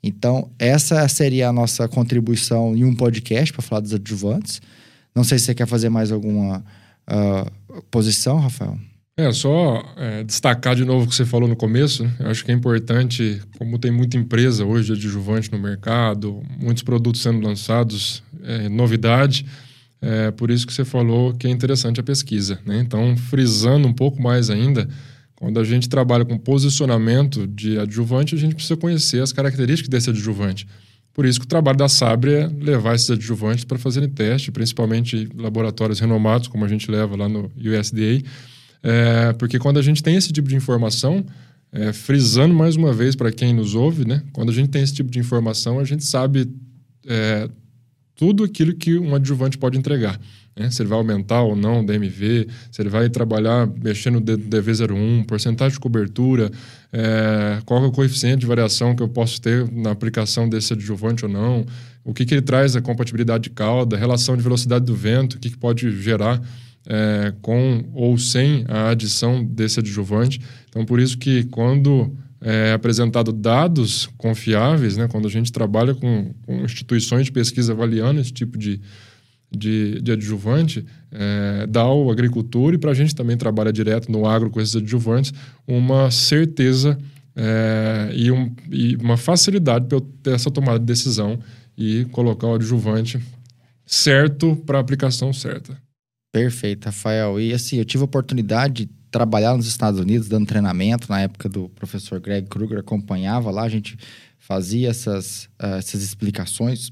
Então, 0.02 0.50
essa 0.58 1.06
seria 1.08 1.48
a 1.48 1.52
nossa 1.52 1.86
contribuição 1.88 2.76
em 2.76 2.84
um 2.84 2.94
podcast 2.94 3.52
para 3.52 3.62
falar 3.62 3.80
dos 3.80 3.94
adjuvantes. 3.94 4.60
Não 5.14 5.22
sei 5.22 5.38
se 5.38 5.46
você 5.46 5.54
quer 5.54 5.66
fazer 5.66 5.88
mais 5.88 6.10
alguma 6.10 6.64
uh, 7.08 7.82
posição, 7.90 8.40
Rafael. 8.40 8.76
É, 9.16 9.30
só 9.30 9.84
é, 9.96 10.24
destacar 10.24 10.74
de 10.74 10.84
novo 10.84 11.04
o 11.04 11.08
que 11.08 11.14
você 11.14 11.24
falou 11.24 11.48
no 11.48 11.54
começo. 11.54 12.02
Né? 12.02 12.12
Eu 12.20 12.30
acho 12.30 12.44
que 12.44 12.50
é 12.50 12.54
importante, 12.54 13.40
como 13.58 13.78
tem 13.78 13.90
muita 13.90 14.16
empresa 14.16 14.64
hoje 14.64 14.92
adjuvante 14.92 15.52
no 15.52 15.58
mercado, 15.58 16.42
muitos 16.58 16.82
produtos 16.82 17.22
sendo 17.22 17.46
lançados, 17.46 18.22
é, 18.42 18.68
novidade 18.68 19.46
é 20.02 20.32
por 20.32 20.50
isso 20.50 20.66
que 20.66 20.72
você 20.72 20.84
falou 20.84 21.32
que 21.32 21.46
é 21.46 21.50
interessante 21.50 22.00
a 22.00 22.02
pesquisa. 22.02 22.58
Né? 22.66 22.80
Então, 22.80 23.16
frisando 23.16 23.86
um 23.86 23.92
pouco 23.92 24.20
mais 24.20 24.50
ainda, 24.50 24.88
quando 25.42 25.58
a 25.58 25.64
gente 25.64 25.88
trabalha 25.88 26.24
com 26.24 26.38
posicionamento 26.38 27.48
de 27.48 27.76
adjuvante, 27.76 28.32
a 28.32 28.38
gente 28.38 28.54
precisa 28.54 28.76
conhecer 28.76 29.20
as 29.20 29.32
características 29.32 29.88
desse 29.88 30.08
adjuvante. 30.08 30.68
Por 31.12 31.26
isso 31.26 31.40
que 31.40 31.46
o 31.46 31.48
trabalho 31.48 31.76
da 31.76 31.88
Sabre 31.88 32.32
é 32.32 32.46
levar 32.46 32.94
esses 32.94 33.10
adjuvantes 33.10 33.64
para 33.64 33.76
fazerem 33.76 34.08
teste, 34.08 34.52
principalmente 34.52 35.28
laboratórios 35.34 35.98
renomados, 35.98 36.46
como 36.46 36.64
a 36.64 36.68
gente 36.68 36.88
leva 36.88 37.16
lá 37.16 37.28
no 37.28 37.50
USDA, 37.56 38.22
é, 38.84 39.32
porque 39.32 39.58
quando 39.58 39.78
a 39.78 39.82
gente 39.82 40.00
tem 40.00 40.14
esse 40.14 40.32
tipo 40.32 40.48
de 40.48 40.54
informação, 40.54 41.26
é, 41.72 41.92
frisando 41.92 42.54
mais 42.54 42.76
uma 42.76 42.92
vez 42.92 43.16
para 43.16 43.32
quem 43.32 43.52
nos 43.52 43.74
ouve, 43.74 44.06
né, 44.06 44.22
quando 44.32 44.50
a 44.50 44.54
gente 44.54 44.68
tem 44.68 44.80
esse 44.80 44.94
tipo 44.94 45.10
de 45.10 45.18
informação, 45.18 45.80
a 45.80 45.84
gente 45.84 46.04
sabe 46.04 46.48
é, 47.04 47.50
tudo 48.14 48.44
aquilo 48.44 48.76
que 48.76 48.96
um 48.96 49.12
adjuvante 49.12 49.58
pode 49.58 49.76
entregar. 49.76 50.20
Né? 50.56 50.70
Se 50.70 50.82
ele 50.82 50.88
vai 50.88 50.98
aumentar 50.98 51.42
ou 51.42 51.56
não 51.56 51.80
o 51.80 51.86
DMV, 51.86 52.48
se 52.70 52.82
ele 52.82 52.88
vai 52.88 53.08
trabalhar 53.08 53.68
mexendo 53.82 54.14
no 54.14 54.20
DV01, 54.20 55.26
porcentagem 55.26 55.74
de 55.74 55.80
cobertura, 55.80 56.50
é, 56.92 57.60
qual 57.64 57.84
é 57.84 57.86
o 57.86 57.92
coeficiente 57.92 58.38
de 58.38 58.46
variação 58.46 58.94
que 58.94 59.02
eu 59.02 59.08
posso 59.08 59.40
ter 59.40 59.70
na 59.72 59.90
aplicação 59.90 60.48
desse 60.48 60.72
adjuvante 60.72 61.24
ou 61.24 61.30
não, 61.30 61.64
o 62.04 62.12
que, 62.12 62.24
que 62.24 62.34
ele 62.34 62.42
traz 62.42 62.76
a 62.76 62.80
compatibilidade 62.80 63.44
de 63.44 63.50
cauda, 63.50 63.96
relação 63.96 64.36
de 64.36 64.42
velocidade 64.42 64.84
do 64.84 64.94
vento, 64.94 65.34
o 65.34 65.38
que, 65.38 65.50
que 65.50 65.56
pode 65.56 65.90
gerar 66.02 66.40
é, 66.86 67.32
com 67.40 67.84
ou 67.94 68.18
sem 68.18 68.64
a 68.68 68.90
adição 68.90 69.44
desse 69.44 69.80
adjuvante. 69.80 70.40
Então, 70.68 70.84
por 70.84 71.00
isso 71.00 71.16
que 71.16 71.44
quando 71.44 72.12
é, 72.40 72.72
apresentado 72.72 73.32
dados 73.32 74.08
confiáveis, 74.18 74.96
né, 74.96 75.06
quando 75.08 75.28
a 75.28 75.30
gente 75.30 75.52
trabalha 75.52 75.94
com, 75.94 76.34
com 76.44 76.64
instituições 76.64 77.26
de 77.26 77.32
pesquisa 77.32 77.72
avaliando 77.72 78.20
esse 78.20 78.32
tipo 78.32 78.58
de, 78.58 78.80
de, 79.56 80.00
de 80.00 80.12
adjuvante, 80.12 80.84
é, 81.10 81.66
dá 81.66 81.82
ao 81.82 82.10
agricultor 82.10 82.74
e 82.74 82.78
para 82.78 82.90
a 82.90 82.94
gente 82.94 83.14
também 83.14 83.36
trabalha 83.36 83.72
direto 83.72 84.10
no 84.10 84.26
agro 84.26 84.50
com 84.50 84.60
esses 84.60 84.76
adjuvantes, 84.76 85.32
uma 85.66 86.10
certeza 86.10 86.98
é, 87.36 88.10
e, 88.14 88.30
um, 88.30 88.54
e, 88.70 88.96
uma 88.96 89.16
facilidade 89.16 89.86
para 89.86 89.96
eu 89.96 90.00
ter 90.00 90.34
essa 90.34 90.50
tomada 90.50 90.78
de 90.78 90.84
decisão 90.84 91.38
e 91.76 92.04
colocar 92.06 92.46
o 92.46 92.54
adjuvante 92.54 93.20
certo 93.86 94.56
para 94.66 94.78
a 94.78 94.80
aplicação 94.80 95.32
certa. 95.32 95.76
Perfeito, 96.32 96.86
Rafael. 96.86 97.38
E 97.38 97.52
assim, 97.52 97.76
eu 97.76 97.84
tive 97.84 98.02
a 98.02 98.06
oportunidade 98.06 98.86
de 98.86 98.90
trabalhar 99.10 99.54
nos 99.54 99.66
Estados 99.66 100.00
Unidos, 100.00 100.28
dando 100.28 100.46
treinamento, 100.46 101.06
na 101.10 101.20
época 101.20 101.48
do 101.48 101.68
professor 101.68 102.18
Greg 102.18 102.48
Kruger, 102.48 102.78
acompanhava 102.78 103.50
lá, 103.50 103.62
a 103.62 103.68
gente 103.68 103.98
fazia 104.38 104.88
essas, 104.88 105.44
uh, 105.62 105.76
essas 105.76 106.02
explicações. 106.02 106.90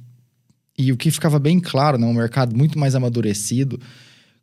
E 0.81 0.93
o 0.93 0.97
que 0.97 1.11
ficava 1.11 1.39
bem 1.39 1.61
claro, 1.61 1.99
né, 1.99 2.07
um 2.07 2.15
mercado 2.15 2.57
muito 2.57 2.79
mais 2.79 2.95
amadurecido, 2.95 3.79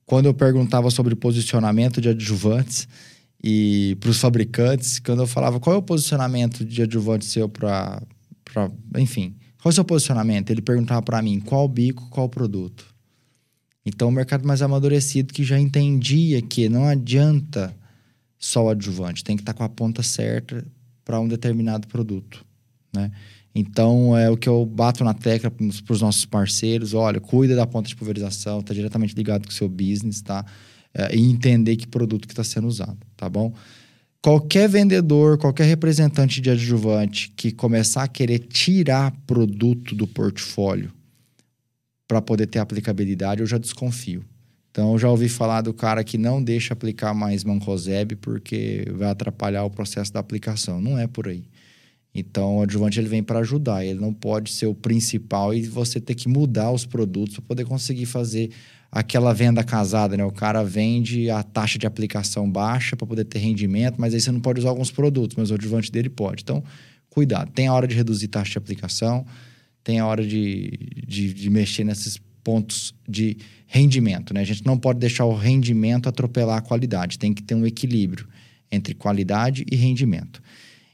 quando 0.05 0.27
eu 0.27 0.35
perguntava 0.35 0.91
sobre 0.91 1.15
posicionamento 1.15 1.99
de 1.99 2.09
adjuvantes 2.09 2.87
e 3.43 3.97
para 3.99 4.11
os 4.11 4.19
fabricantes, 4.19 4.99
quando 4.99 5.23
eu 5.23 5.27
falava 5.27 5.59
qual 5.59 5.75
é 5.75 5.79
o 5.79 5.81
posicionamento 5.81 6.63
de 6.63 6.83
adjuvante 6.83 7.25
seu 7.25 7.49
para. 7.49 7.99
Enfim, 8.97 9.35
qual 9.59 9.71
é 9.71 9.73
o 9.73 9.73
seu 9.73 9.83
posicionamento? 9.83 10.51
Ele 10.51 10.61
perguntava 10.61 11.01
para 11.01 11.19
mim 11.23 11.39
qual 11.39 11.67
bico, 11.67 12.07
qual 12.11 12.29
produto. 12.29 12.85
Então, 13.83 14.09
o 14.09 14.11
mercado 14.11 14.47
mais 14.47 14.61
amadurecido 14.61 15.33
que 15.33 15.43
já 15.43 15.59
entendia 15.59 16.39
que 16.39 16.69
não 16.69 16.85
adianta 16.85 17.75
só 18.37 18.65
o 18.65 18.69
adjuvante, 18.69 19.23
tem 19.23 19.35
que 19.35 19.41
estar 19.41 19.53
tá 19.53 19.57
com 19.57 19.63
a 19.63 19.69
ponta 19.69 20.03
certa 20.03 20.63
para 21.03 21.19
um 21.19 21.27
determinado 21.27 21.87
produto, 21.87 22.45
né? 22.93 23.11
Então, 23.59 24.15
é 24.15 24.29
o 24.29 24.37
que 24.37 24.47
eu 24.47 24.63
bato 24.63 25.03
na 25.03 25.15
tecla 25.15 25.49
para 25.49 25.65
os 25.93 25.99
nossos 25.99 26.25
parceiros, 26.25 26.93
olha, 26.93 27.19
cuida 27.19 27.55
da 27.55 27.65
ponta 27.65 27.89
de 27.89 27.95
pulverização, 27.95 28.59
está 28.59 28.71
diretamente 28.71 29.15
ligado 29.15 29.45
com 29.45 29.49
o 29.49 29.53
seu 29.53 29.67
business, 29.67 30.21
tá? 30.21 30.45
É, 30.93 31.15
e 31.15 31.27
entender 31.27 31.75
que 31.75 31.87
produto 31.87 32.27
que 32.27 32.33
está 32.33 32.43
sendo 32.43 32.67
usado, 32.67 32.99
tá 33.15 33.27
bom? 33.27 33.51
Qualquer 34.21 34.69
vendedor, 34.69 35.39
qualquer 35.39 35.63
representante 35.63 36.39
de 36.39 36.51
adjuvante 36.51 37.33
que 37.35 37.51
começar 37.51 38.03
a 38.03 38.07
querer 38.07 38.37
tirar 38.37 39.11
produto 39.25 39.95
do 39.95 40.05
portfólio 40.05 40.93
para 42.07 42.21
poder 42.21 42.45
ter 42.45 42.59
aplicabilidade, 42.59 43.41
eu 43.41 43.47
já 43.47 43.57
desconfio. 43.57 44.23
Então, 44.69 44.91
eu 44.91 44.99
já 44.99 45.09
ouvi 45.09 45.29
falar 45.29 45.61
do 45.61 45.73
cara 45.73 46.03
que 46.03 46.19
não 46.19 46.43
deixa 46.43 46.75
aplicar 46.75 47.15
mais 47.15 47.43
Mancozeb 47.43 48.17
porque 48.17 48.85
vai 48.93 49.09
atrapalhar 49.09 49.63
o 49.63 49.71
processo 49.71 50.13
da 50.13 50.19
aplicação. 50.19 50.79
Não 50.79 50.99
é 50.99 51.07
por 51.07 51.27
aí. 51.27 51.43
Então, 52.13 52.57
o 52.57 52.61
adjuvante 52.63 52.99
ele 52.99 53.07
vem 53.07 53.21
para 53.21 53.39
ajudar. 53.39 53.85
Ele 53.85 53.99
não 53.99 54.13
pode 54.13 54.51
ser 54.51 54.65
o 54.65 54.73
principal 54.73 55.53
e 55.53 55.61
você 55.61 55.99
ter 55.99 56.15
que 56.15 56.27
mudar 56.27 56.71
os 56.71 56.85
produtos 56.85 57.35
para 57.35 57.45
poder 57.45 57.65
conseguir 57.65 58.05
fazer 58.05 58.49
aquela 58.91 59.33
venda 59.33 59.63
casada, 59.63 60.17
né? 60.17 60.23
O 60.23 60.31
cara 60.31 60.63
vende 60.63 61.29
a 61.29 61.43
taxa 61.43 61.77
de 61.77 61.85
aplicação 61.85 62.49
baixa 62.49 62.95
para 62.95 63.05
poder 63.05 63.25
ter 63.25 63.39
rendimento, 63.39 63.95
mas 63.99 64.13
aí 64.13 64.21
você 64.21 64.31
não 64.31 64.39
pode 64.39 64.59
usar 64.59 64.69
alguns 64.69 64.89
produtos, 64.89 65.35
mas 65.37 65.51
o 65.51 65.53
adjuvante 65.53 65.91
dele 65.91 66.09
pode. 66.09 66.41
Então, 66.41 66.63
cuidado. 67.09 67.51
Tem 67.51 67.67
a 67.67 67.73
hora 67.73 67.87
de 67.87 67.95
reduzir 67.95 68.29
taxa 68.29 68.51
de 68.51 68.57
aplicação 68.57 69.25
tem 69.87 69.99
a 69.99 70.05
hora 70.05 70.21
de, 70.21 70.69
de, 71.07 71.33
de, 71.33 71.49
mexer 71.49 71.85
nesses 71.85 72.19
pontos 72.43 72.93
de 73.07 73.37
rendimento. 73.65 74.33
Né? 74.33 74.41
A 74.41 74.43
gente 74.43 74.65
não 74.65 74.77
pode 74.77 74.99
deixar 74.99 75.23
o 75.23 75.33
rendimento 75.33 76.09
atropelar 76.09 76.57
a 76.57 76.61
qualidade, 76.61 77.17
tem 77.17 77.33
que 77.33 77.41
ter 77.41 77.55
um 77.55 77.65
equilíbrio 77.65 78.27
entre 78.69 78.93
qualidade 78.93 79.65
e 79.71 79.77
rendimento. 79.77 80.41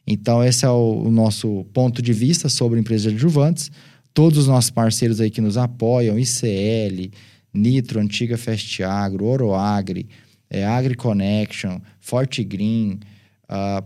Então, 0.06 0.44
esse 0.44 0.66
é 0.66 0.70
o, 0.70 1.04
o 1.06 1.12
nosso 1.12 1.66
ponto 1.74 2.02
de 2.02 2.12
vista 2.12 2.50
sobre 2.50 2.80
empresas 2.80 3.12
adjuvantes. 3.12 3.72
Todos 4.14 4.38
os 4.40 4.48
nossos 4.48 4.70
parceiros 4.70 5.22
aí 5.22 5.30
que 5.30 5.42
nos 5.42 5.58
apoiam, 5.58 6.20
ICL, 6.20 7.12
Nitro, 7.54 8.00
Antiga 8.00 8.38
Fast 8.38 8.84
Agro, 8.84 9.26
Oroagri, 9.26 10.08
é, 10.50 10.66
AgriConnection, 10.66 11.80
Forte 12.00 12.44
Green, 12.44 13.00
uh, 13.50 13.84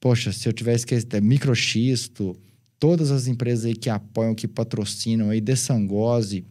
poxa, 0.00 0.32
se 0.32 0.48
eu 0.48 0.52
tiver 0.52 0.74
esquecido, 0.74 1.16
é 1.16 1.20
Microxisto, 1.20 2.36
todas 2.78 3.10
as 3.10 3.26
empresas 3.26 3.64
aí 3.64 3.74
que 3.74 3.88
apoiam, 3.88 4.34
que 4.34 4.48
patrocinam 4.48 5.30
aí, 5.30 5.40
Dessangose, 5.40 6.44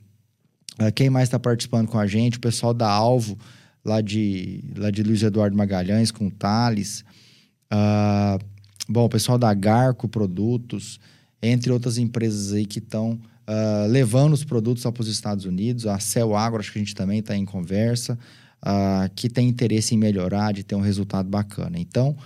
uh, 0.81 0.91
quem 0.93 1.09
mais 1.09 1.27
está 1.27 1.39
participando 1.39 1.87
com 1.87 1.99
a 1.99 2.07
gente, 2.07 2.37
o 2.37 2.41
pessoal 2.41 2.73
da 2.73 2.89
Alvo, 2.89 3.37
lá 3.83 4.01
de, 4.01 4.63
lá 4.75 4.89
de 4.89 5.03
Luiz 5.03 5.21
Eduardo 5.23 5.55
Magalhães, 5.55 6.11
com 6.11 6.27
o 6.27 6.31
Thales, 6.31 7.03
uh, 7.71 8.43
bom, 8.89 9.05
o 9.05 9.09
pessoal 9.09 9.37
da 9.37 9.53
Garco 9.53 10.07
Produtos, 10.07 10.99
entre 11.41 11.71
outras 11.71 11.97
empresas 11.97 12.51
aí 12.51 12.65
que 12.65 12.79
estão 12.79 13.11
uh, 13.11 13.19
ah, 13.47 13.85
levando 13.87 14.33
os 14.33 14.43
produtos 14.43 14.83
para 14.83 15.01
os 15.01 15.07
Estados 15.07 15.45
Unidos, 15.45 15.85
a 15.85 15.99
Cel 15.99 16.35
Agro, 16.35 16.59
acho 16.59 16.71
que 16.71 16.79
a 16.79 16.81
gente 16.81 16.95
também 16.95 17.19
está 17.19 17.35
em 17.35 17.45
conversa, 17.45 18.17
que 19.15 19.29
tem 19.29 19.47
interesse 19.47 19.95
em 19.95 19.97
melhorar, 19.97 20.51
de 20.51 20.63
ter 20.63 20.75
um 20.75 20.81
resultado 20.81 21.29
bacana. 21.29 21.79
Então, 21.79 22.17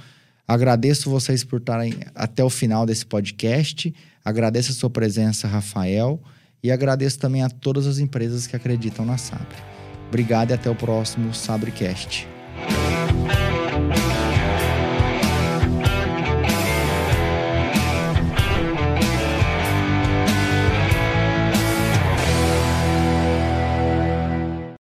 Agradeço 0.47 1.09
vocês 1.09 1.43
por 1.43 1.59
estarem 1.59 1.95
até 2.13 2.43
o 2.43 2.49
final 2.49 2.85
desse 2.85 3.05
podcast. 3.05 3.93
Agradeço 4.23 4.71
a 4.71 4.75
sua 4.75 4.89
presença, 4.89 5.47
Rafael. 5.47 6.21
E 6.61 6.71
agradeço 6.71 7.19
também 7.19 7.43
a 7.43 7.49
todas 7.49 7.87
as 7.87 7.97
empresas 7.99 8.45
que 8.45 8.55
acreditam 8.55 9.05
na 9.05 9.17
Sabre. 9.17 9.57
Obrigado 10.07 10.51
e 10.51 10.53
até 10.53 10.69
o 10.69 10.75
próximo 10.75 11.33
SabreCast. 11.33 12.27